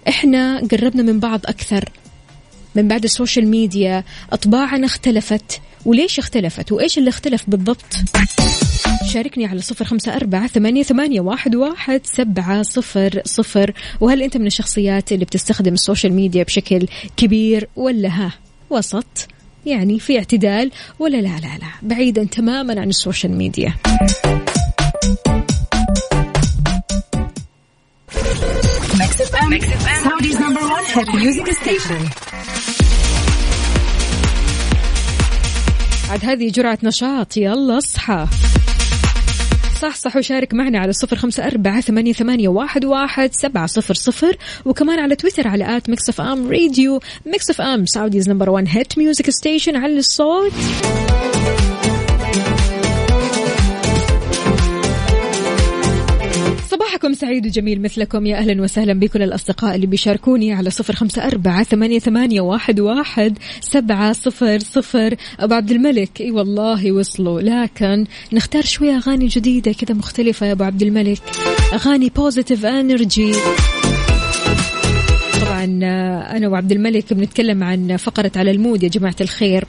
إحنا 0.07 0.59
قربنا 0.71 1.03
من 1.03 1.19
بعض 1.19 1.39
أكثر؟ 1.45 1.89
من 2.75 2.87
بعد 2.87 3.03
ال 3.03 3.09
social 3.09 3.47
media 3.47 4.03
أطباعنا 4.31 4.85
اختلفت 4.85 5.61
وليش 5.85 6.19
اختلفت؟ 6.19 6.71
وإيش 6.71 6.97
اللي 6.97 7.09
اختلف 7.09 7.43
بالضبط؟ 7.47 7.85
شاركني 9.13 9.45
على 9.45 9.61
صفر 9.61 9.85
خمسة 9.85 10.15
أربعة 10.15 10.47
ثمانية, 10.47 10.83
ثمانية 10.83 11.21
واحد, 11.21 11.55
واحد 11.55 12.01
سبعة 12.03 12.61
صفر 12.61 13.21
صفر. 13.25 13.73
وهل 14.01 14.23
أنت 14.23 14.37
من 14.37 14.47
الشخصيات 14.47 15.11
اللي 15.11 15.25
بتستخدم 15.25 15.73
ال 15.73 15.79
social 15.79 16.13
media 16.13 16.43
بشكل 16.43 16.87
كبير 17.17 17.67
ولا 17.75 18.09
ها؟ 18.09 18.31
وسط. 18.69 19.27
يعني 19.65 19.99
في 19.99 20.17
اعتدال 20.17 20.71
ولا 20.99 21.17
لا 21.17 21.27
لا 21.39 21.57
لا 21.57 21.71
بعيدا 21.81 22.23
تماما 22.23 22.81
عن 22.81 22.89
ال 22.89 22.95
social 22.95 23.31
media. 23.31 23.73
عاد 36.09 36.25
هذه 36.25 36.49
جرعة 36.49 36.77
نشاط 36.83 37.37
يلا 37.37 37.77
اصحى 37.77 38.27
صح 39.77 39.95
صح 39.95 40.15
وشارك 40.15 40.53
معنا 40.53 40.79
على 40.79 40.93
صفر 40.93 41.15
خمسة 41.15 41.47
أربعة 41.47 41.81
ثمانية, 41.81 42.13
ثمانية 42.13 42.47
واحد, 42.47 42.85
واحد 42.85 43.29
سبعة 43.33 43.65
صفر 43.65 43.93
صفر 43.93 44.37
وكمان 44.65 44.99
على 44.99 45.15
تويتر 45.15 45.47
على 45.47 45.77
at 45.77 45.89
Mix 45.89 46.09
FM 46.09 46.51
Radio 46.51 46.99
Mix 47.25 47.49
FM 47.49 47.85
Saudi's 47.85 48.29
number 48.29 48.49
one 48.49 48.67
hit 48.67 48.97
music 48.97 49.29
station 49.29 49.75
على 49.75 49.97
الصوت. 49.97 50.53
سعيد 57.17 57.45
وجميل 57.45 57.81
مثلكم. 57.81 58.25
يا 58.25 58.37
أهلا 58.37 58.61
وسهلا 58.61 58.93
بكل 58.93 59.23
الأصدقاء 59.23 59.75
اللي 59.75 59.87
بيشاركوني 59.87 60.53
على 60.53 60.69
صفر 60.69 60.95
خمسة 60.95 61.27
أربعة 61.27 61.63
ثمانية, 61.63 61.99
ثمانية 61.99 62.41
واحد, 62.41 62.79
واحد 62.79 63.37
سبعة 63.61 64.13
صفر 64.13 64.59
صفر. 64.59 65.15
أبو 65.39 65.53
عبد 65.53 65.71
الملك 65.71 66.21
إي 66.21 66.31
والله 66.31 66.91
وصلوا. 66.91 67.41
لكن 67.41 68.05
نختار 68.33 68.63
شوية 68.63 68.97
أغاني 68.97 69.27
جديدة 69.27 69.71
كذا 69.71 69.95
مختلفة 69.95 70.45
يا 70.45 70.51
أبو 70.51 70.63
عبد 70.63 70.81
الملك. 70.81 71.21
أغاني 71.73 72.09
positive 72.15 72.65
energy 72.65 73.31
طبعا 75.41 75.79
آه، 75.83 76.37
أنا 76.37 76.47
وعبد 76.47 76.71
الملك 76.71 77.13
بنتكلم 77.13 77.63
عن 77.63 77.97
فقرة 77.97 78.31
على 78.35 78.51
ال 78.51 78.57
mood 78.57 78.83
يا 78.83 78.89
جماعة 78.89 79.15
الخير. 79.21 79.65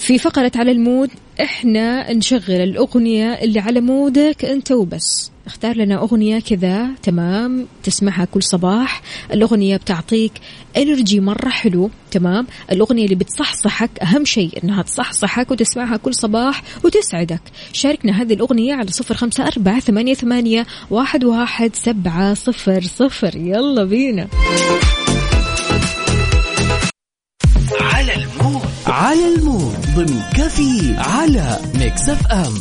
في 0.00 0.18
فقرة 0.18 0.52
على 0.56 0.72
ال 0.72 0.80
mood 0.80 1.10
إحنا 1.40 2.12
نشغل 2.12 2.60
الأغنية 2.60 3.32
اللي 3.32 3.60
على 3.60 3.80
mood 3.80 4.31
ك 4.31 4.44
أنت 4.44 4.72
وبس. 4.72 5.30
اختار 5.46 5.76
لنا 5.76 6.02
أغنية 6.02 6.40
كذا 6.40 6.88
تمام؟ 7.02 7.66
تسمعها 7.82 8.24
كل 8.24 8.42
صباح. 8.42 9.02
الأغنية 9.32 9.76
بتعطيك 9.76 10.32
energy 10.76 11.20
مرة 11.20 11.48
حلو 11.48 11.90
تمام؟ 12.10 12.46
الأغنية 12.72 13.04
اللي 13.04 13.14
بتصحصحك 13.14 13.90
أهم 14.02 14.24
شيء 14.24 14.58
أنها 14.64 14.82
تصحصحك 14.82 15.50
وتسمعها 15.50 15.96
كل 15.96 16.14
صباح 16.14 16.62
وتسعدك. 16.84 17.42
شاركنا 17.72 18.22
هذه 18.22 18.34
الأغنية 18.34 18.74
على 18.74 18.90
صفر 18.90 19.14
خمسة 19.14 19.46
أربعة 19.46 19.80
ثمانية, 19.80 20.14
ثمانية 20.14 20.66
واحد, 20.90 21.24
واحد 21.24 21.76
سبعة 21.76 22.34
صفر 22.34 22.82
صفر. 22.82 23.36
يلا 23.36 23.84
بينا. 23.84 24.28
على 29.00 29.34
ال 29.34 29.42
mood 29.42 29.76
ضمن 29.96 30.20
كفي 30.36 30.94
على 30.98 31.58
Mix 31.74 32.08
FM. 32.08 32.54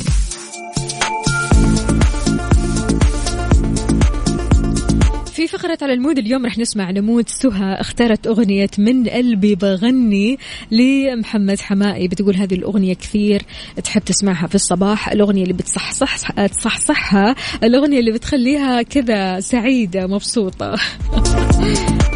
في 5.33 5.47
فقرة 5.47 5.77
على 5.81 5.93
المود 5.93 6.17
اليوم 6.17 6.45
رح 6.45 6.57
نسمع 6.57 6.91
نموذج 6.91 7.27
سهى 7.27 7.73
اختارت 7.73 8.27
أغنية 8.27 8.69
من 8.77 9.09
قلبي 9.09 9.55
بغني 9.55 10.37
لمحمد 10.71 11.59
حمائي. 11.59 12.07
بتقول 12.07 12.35
هذه 12.35 12.53
الأغنية 12.53 12.93
كثير 12.93 13.41
تحب 13.83 14.01
تسمعها 14.01 14.47
في 14.47 14.55
الصباح. 14.55 15.09
الأغنية 15.09 15.43
اللي 15.43 15.53
بتصحصح 15.53 16.31
تصحصحها. 16.31 17.35
الأغنية 17.63 17.99
اللي 17.99 18.11
بتخليها 18.11 18.81
كذا 18.81 19.39
سعيدة 19.39 20.07
مبسوطة. 20.07 20.75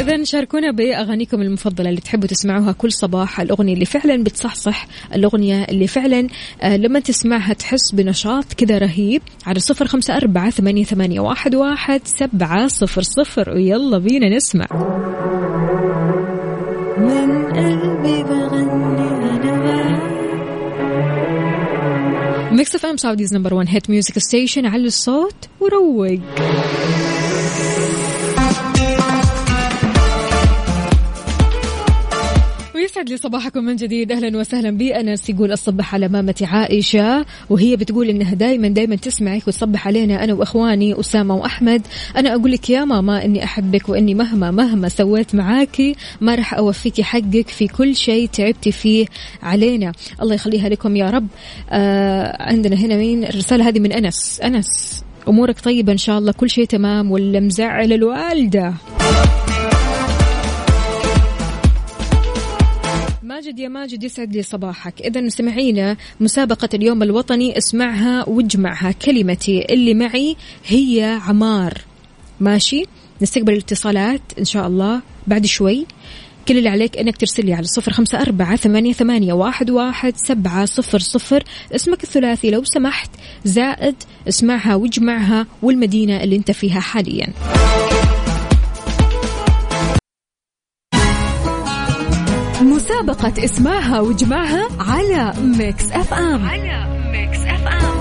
إذا 0.00 0.24
شاركونا 0.24 0.70
بأغانيكم 0.70 1.42
المفضلة 1.42 1.88
اللي 1.88 2.00
تحبوا 2.00 2.28
تسمعوها 2.28 2.72
كل 2.72 2.92
صباح. 2.92 3.40
الأغنية 3.40 3.74
اللي 3.74 3.84
فعلا 3.84 4.24
بتصحصح 4.24 4.86
الأغنية 5.14 5.64
اللي 5.64 5.86
فعلا 5.86 6.28
آه، 6.62 6.76
لما 6.76 7.00
تسمعها 7.00 7.52
تحس 7.52 7.92
بنشاط 7.92 8.52
كذا 8.52 8.78
رهيب. 8.78 9.22
على 9.46 9.60
صفر 9.60 9.86
خمسة 9.86 10.16
أربعة 10.16 10.50
ثمانية, 10.50 10.84
ثمانية 10.84 11.20
واحد, 11.20 11.54
واحد 11.54 12.00
سبعة 12.04 12.66
صفر 12.66 13.02
صفر. 13.02 13.50
ويلا 13.50 13.98
بينا 13.98 14.36
نسمع. 14.36 14.66
من 16.98 17.44
قلبي 17.44 18.22
بغني 18.22 19.00
Mix 22.52 22.74
FM 22.74 22.96
Saudi's 22.96 23.34
number 23.34 23.54
1 23.54 23.68
hit 23.68 23.90
music 23.90 24.18
station 24.18 24.66
على 24.66 24.84
الصوت 24.84 25.48
وروق. 25.60 26.20
ويسعد 32.90 33.08
لي 33.10 33.16
صباحكم 33.16 33.64
من 33.64 33.76
جديد. 33.76 34.12
أهلا 34.12 34.38
وسهلا 34.38 34.70
بي 34.70 35.00
انس 35.00 35.30
يقول 35.30 35.52
اصبح 35.52 35.94
على 35.94 36.08
مامتي 36.08 36.44
عائشة 36.44 37.26
وهي 37.50 37.76
بتقول 37.76 38.08
إنها 38.08 38.34
دائما 38.34 38.68
دائما 38.68 38.96
تسمعك 38.96 39.48
وتصبح 39.48 39.86
علينا 39.86 40.24
أنا 40.24 40.34
وإخواني 40.34 41.00
أسامة 41.00 41.36
وأحمد. 41.36 41.82
أنا 42.16 42.34
أقول 42.34 42.52
لك 42.52 42.70
يا 42.70 42.84
ماما 42.84 43.24
إني 43.24 43.44
أحبك 43.44 43.88
وإني 43.88 44.14
مهما 44.14 44.50
مهما 44.50 44.88
سويت 44.88 45.34
معاكي 45.34 45.96
ما 46.20 46.34
راح 46.34 46.54
اوفيكي 46.54 47.02
حقك 47.02 47.48
في 47.48 47.68
كل 47.68 47.96
شيء 47.96 48.28
تعبتي 48.28 48.72
فيه 48.72 49.06
علينا. 49.42 49.92
الله 50.22 50.34
يخليها 50.34 50.68
لكم 50.68 50.96
يا 50.96 51.10
رب. 51.10 51.26
آه 51.70 52.42
عندنا 52.42 52.76
هنا 52.76 52.96
مين؟ 52.96 53.24
الرسالة 53.24 53.68
هذه 53.68 53.78
من 53.78 53.92
أنس. 53.92 54.40
أنس 54.40 55.02
أمورك 55.28 55.60
طيبة 55.60 55.92
إن 55.92 55.98
شاء 55.98 56.18
الله 56.18 56.32
كل 56.32 56.50
شيء 56.50 56.64
تمام 56.64 57.10
ولا 57.10 57.40
مزعل 57.40 57.92
الوالدة. 57.92 58.74
ماجد 63.40 63.58
يا 63.58 63.68
ماجد 63.68 64.04
يسعد 64.04 64.36
لي 64.36 64.42
صباحك. 64.42 65.00
إذا 65.00 65.28
سمعينا 65.28 65.96
مسابقة 66.20 66.68
اليوم 66.74 67.02
الوطني 67.02 67.58
اسمعها 67.58 68.28
واجمعها. 68.28 68.92
كلمتي 68.92 69.66
اللي 69.70 69.94
معي 69.94 70.36
هي 70.66 71.20
عمار. 71.28 71.74
ماشي؟ 72.40 72.84
نستقبل 73.22 73.52
الاتصالات 73.52 74.20
إن 74.38 74.44
شاء 74.44 74.66
الله 74.66 75.00
بعد 75.26 75.46
شوي. 75.46 75.86
كل 76.48 76.58
اللي 76.58 76.68
عليك 76.68 76.96
إنك 76.96 77.16
ترسل 77.16 77.46
لي 77.46 77.54
على 77.54 77.64
صفر 77.64 77.92
خمسة 77.92 78.20
أربعة 78.20 78.56
ثمانية, 78.56 78.92
ثمانية 78.92 79.32
واحد, 79.32 79.70
واحد 79.70 80.16
سبعة 80.16 80.64
صفر 80.64 80.98
صفر. 80.98 81.44
اسمك 81.74 82.02
الثلاثي 82.02 82.50
لو 82.50 82.64
سمحت 82.64 83.10
زائد 83.44 83.94
اسمعها 84.28 84.74
واجمعها 84.74 85.46
والمدينة 85.62 86.22
اللي 86.22 86.36
أنت 86.36 86.50
فيها 86.50 86.80
حاليا. 86.80 87.32
مسابقة 92.62 93.44
اسمعها 93.44 94.00
واجمعها 94.00 94.68
على 94.78 95.32
Mix 95.42 95.84
FM. 95.92 96.44
على 96.46 97.10
Mix 97.12 97.38
FM. 97.38 98.00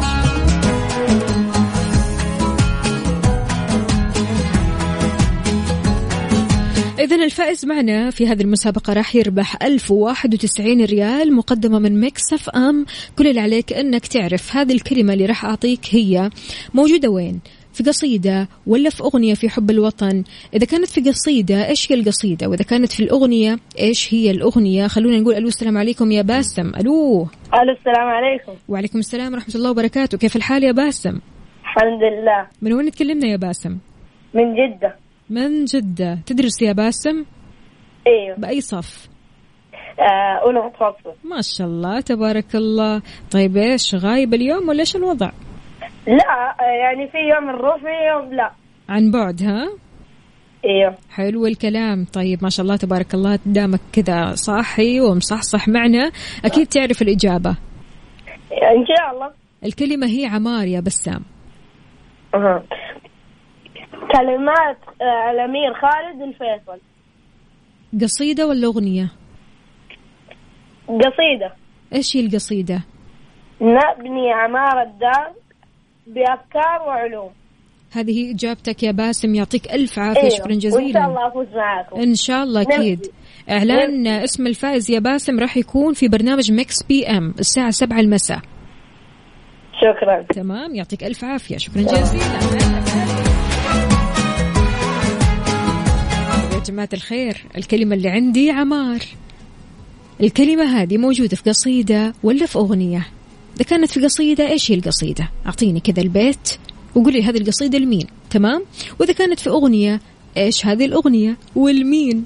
إذا 6.99 7.15
الفائز 7.15 7.65
معنا 7.65 8.11
في 8.11 8.27
هذه 8.27 8.41
المسابقة 8.41 8.93
راح 8.93 9.15
يربح 9.15 9.63
1091 9.63 10.85
ريال 10.85 11.33
مقدمة 11.35 11.79
من 11.79 11.99
Mix 11.99 12.33
FM. 12.33 12.85
كل 13.17 13.27
اللي 13.27 13.41
عليك 13.41 13.73
أنك 13.73 14.07
تعرف 14.07 14.55
هذه 14.55 14.73
الكلمة 14.73 15.13
اللي 15.13 15.25
راح 15.25 15.45
أعطيك 15.45 15.79
هي 15.89 16.29
موجودة 16.73 17.09
وين؟ 17.09 17.39
في 17.79 17.89
قصيدة 17.89 18.47
ولا 18.67 18.89
في 18.89 19.03
أغنية 19.03 19.33
في 19.33 19.49
حب 19.49 19.69
الوطن؟ 19.69 20.23
إذا 20.53 20.65
كانت 20.65 20.85
في 20.85 21.01
قصيدة 21.01 21.67
إيش 21.67 21.91
هي 21.91 21.95
القصيدة؟ 21.95 22.47
وإذا 22.47 22.63
كانت 22.63 22.91
في 22.91 23.03
الأغنية 23.03 23.57
إيش 23.79 24.13
هي 24.13 24.31
الأغنية؟ 24.31 24.87
خلونا 24.87 25.19
نقول 25.19 25.33
ألو 25.35 25.47
السلام 25.47 25.77
عليكم 25.77 26.11
يا 26.11 26.21
باسم. 26.21 26.67
ألو. 26.67 27.27
ألو 27.53 27.71
السلام 27.79 28.07
عليكم. 28.07 28.51
وعليكم 28.69 28.99
السلام 28.99 29.33
ورحمة 29.33 29.55
الله 29.55 29.71
وبركاته. 29.71 30.17
كيف 30.17 30.35
الحال 30.35 30.63
يا 30.63 30.71
باسم؟ 30.71 31.19
الحمد 31.61 32.03
لله. 32.03 32.47
من 32.61 32.73
وين 32.73 32.91
تكلمنا 32.91 33.27
يا 33.27 33.37
باسم؟ 33.37 33.77
من 34.33 34.53
جدة. 34.53 34.95
من 35.29 35.65
جدة. 35.65 36.19
تدرس 36.25 36.61
يا 36.61 36.71
باسم؟ 36.71 37.25
إيوه. 38.07 38.37
بأي 38.37 38.61
صف؟ 38.61 39.09
آه، 39.99 40.39
أولى 40.43 40.59
متوسط. 40.59 41.17
ما 41.23 41.41
شاء 41.41 41.67
الله 41.67 41.99
تبارك 41.99 42.55
الله. 42.55 43.01
طيب 43.31 43.57
إيش 43.57 43.95
غايب 43.95 44.33
اليوم 44.33 44.69
ولا 44.69 44.79
إيش 44.79 44.95
الوضع؟ 44.95 45.31
لا 46.07 46.55
يعني 46.81 47.07
في 47.07 47.17
يوم 47.17 47.45
نروح 47.51 47.77
في 47.77 48.07
يوم 48.11 48.33
لا. 48.33 48.51
عن 48.89 49.11
بعد 49.11 49.43
ها؟ 49.43 49.69
أيوه 50.65 50.95
حلو 51.11 51.45
الكلام. 51.45 52.05
طيب 52.05 52.43
ما 52.43 52.49
شاء 52.49 52.63
الله 52.63 52.75
تبارك 52.75 53.13
الله 53.13 53.39
دامك 53.45 53.79
كذا 53.93 54.35
صاحي 54.35 54.99
ومصحصح 55.01 55.67
معنا 55.67 56.11
أكيد 56.45 56.67
تعرف 56.67 57.01
الإجابة. 57.01 57.49
إن 58.51 58.85
شاء 58.87 59.13
الله. 59.13 59.31
الكلمة 59.65 60.07
هي 60.07 60.25
عمار 60.25 60.67
يا 60.67 60.79
بسام. 60.79 61.21
أها. 62.35 62.63
كلمات 63.91 64.77
الأمير 65.33 65.73
خالد 65.73 66.21
الفيصل. 66.21 66.79
قصيدة 68.01 68.47
ولا 68.47 68.67
أغنية؟ 68.67 69.11
قصيدة. 70.87 71.53
إيش 71.93 72.17
هي 72.17 72.25
القصيدة؟ 72.25 72.83
نبني 73.61 74.31
عمارة 74.33 74.83
دار. 74.83 75.33
بأفكار 76.09 76.87
وعلوم. 76.87 77.29
هذه 77.91 78.11
هي 78.11 78.31
إجابتك 78.31 78.83
يا 78.83 78.91
باسم 78.91 79.35
يعطيك 79.35 79.73
ألف 79.73 79.99
عافية 79.99 80.19
أيوة. 80.21 80.29
شكرا 80.29 80.47
وإن 80.47 80.59
شاء 80.59 80.71
جزيلا 80.71 81.05
الله 81.05 81.27
أفوز 81.27 81.47
معاكم. 81.55 82.01
إن 82.01 82.15
شاء 82.15 82.43
الله 82.43 82.61
نفسي. 82.61 82.75
أكيد. 82.75 83.11
إعلان 83.49 84.07
اسم 84.07 84.47
الفائز 84.47 84.91
يا 84.91 84.99
باسم 84.99 85.39
راح 85.39 85.57
يكون 85.57 85.93
في 85.93 86.07
برنامج 86.07 86.51
Mix 86.51 86.83
PM 86.83 87.33
الساعة 87.39 87.71
سبعة 87.71 87.99
المساء. 87.99 88.39
شكرا. 89.81 90.25
تمام 90.33 90.75
يعطيك 90.75 91.03
ألف 91.03 91.23
عافية 91.23 91.57
شكرا 91.57 91.81
جزيلا. 91.81 92.23
يا 96.53 96.59
جماعة 96.65 96.89
الخير 96.93 97.37
الكلمة 97.57 97.95
اللي 97.95 98.09
عندي 98.09 98.51
عمار. 98.51 98.99
الكلمة 100.21 100.63
هذه 100.63 100.97
موجودة 100.97 101.35
في 101.35 101.49
قصيدة 101.49 102.13
ولا 102.23 102.45
في 102.45 102.59
أغنية؟ 102.59 103.07
إذا 103.59 103.69
كانت 103.69 103.91
في 103.91 104.03
قصيدة 104.03 104.49
إيش 104.49 104.71
هي 104.71 104.75
القصيدة؟ 104.75 105.29
أعطيني 105.45 105.79
كذا 105.79 106.01
البيت 106.01 106.49
وقولي 106.95 107.23
هذه 107.23 107.37
القصيدة 107.37 107.77
لمين؟ 107.77 108.07
تمام؟ 108.29 108.65
وإذا 108.99 109.13
كانت 109.13 109.39
في 109.39 109.49
أغنية 109.49 110.01
إيش 110.37 110.65
هذه 110.65 110.85
الأغنية 110.85 111.37
والمين؟ 111.55 112.23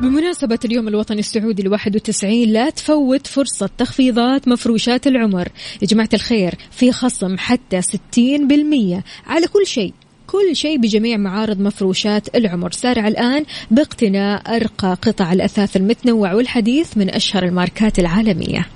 بمناسبة 0.00 0.58
اليوم 0.64 0.88
الوطني 0.88 1.20
السعودي 1.20 1.62
ال 1.62 1.68
91 1.68 2.32
لا 2.32 2.70
تفوت 2.70 3.26
فرصة 3.26 3.70
تخفيضات 3.78 4.48
مفروشات 4.48 5.06
العمر. 5.06 5.48
يا 5.82 5.86
جماعة 5.86 6.08
الخير 6.14 6.54
في 6.70 6.92
خصم 6.92 7.38
حتى 7.38 7.82
60% 7.82 9.02
على 9.26 9.46
كل 9.46 9.66
شيء. 9.66 9.92
كل 10.34 10.56
شيء 10.56 10.78
بجميع 10.78 11.16
معارض 11.16 11.60
مفروشات 11.60 12.36
العمر. 12.36 12.72
سارع 12.72 13.08
الآن 13.08 13.44
باقتناء 13.70 14.56
أرقى 14.56 14.98
قطع 15.02 15.32
الأثاث 15.32 15.76
المتنوع 15.76 16.34
والحديث 16.34 16.96
من 16.96 17.10
أشهر 17.10 17.42
الماركات 17.44 17.98
العالمية. 17.98 18.66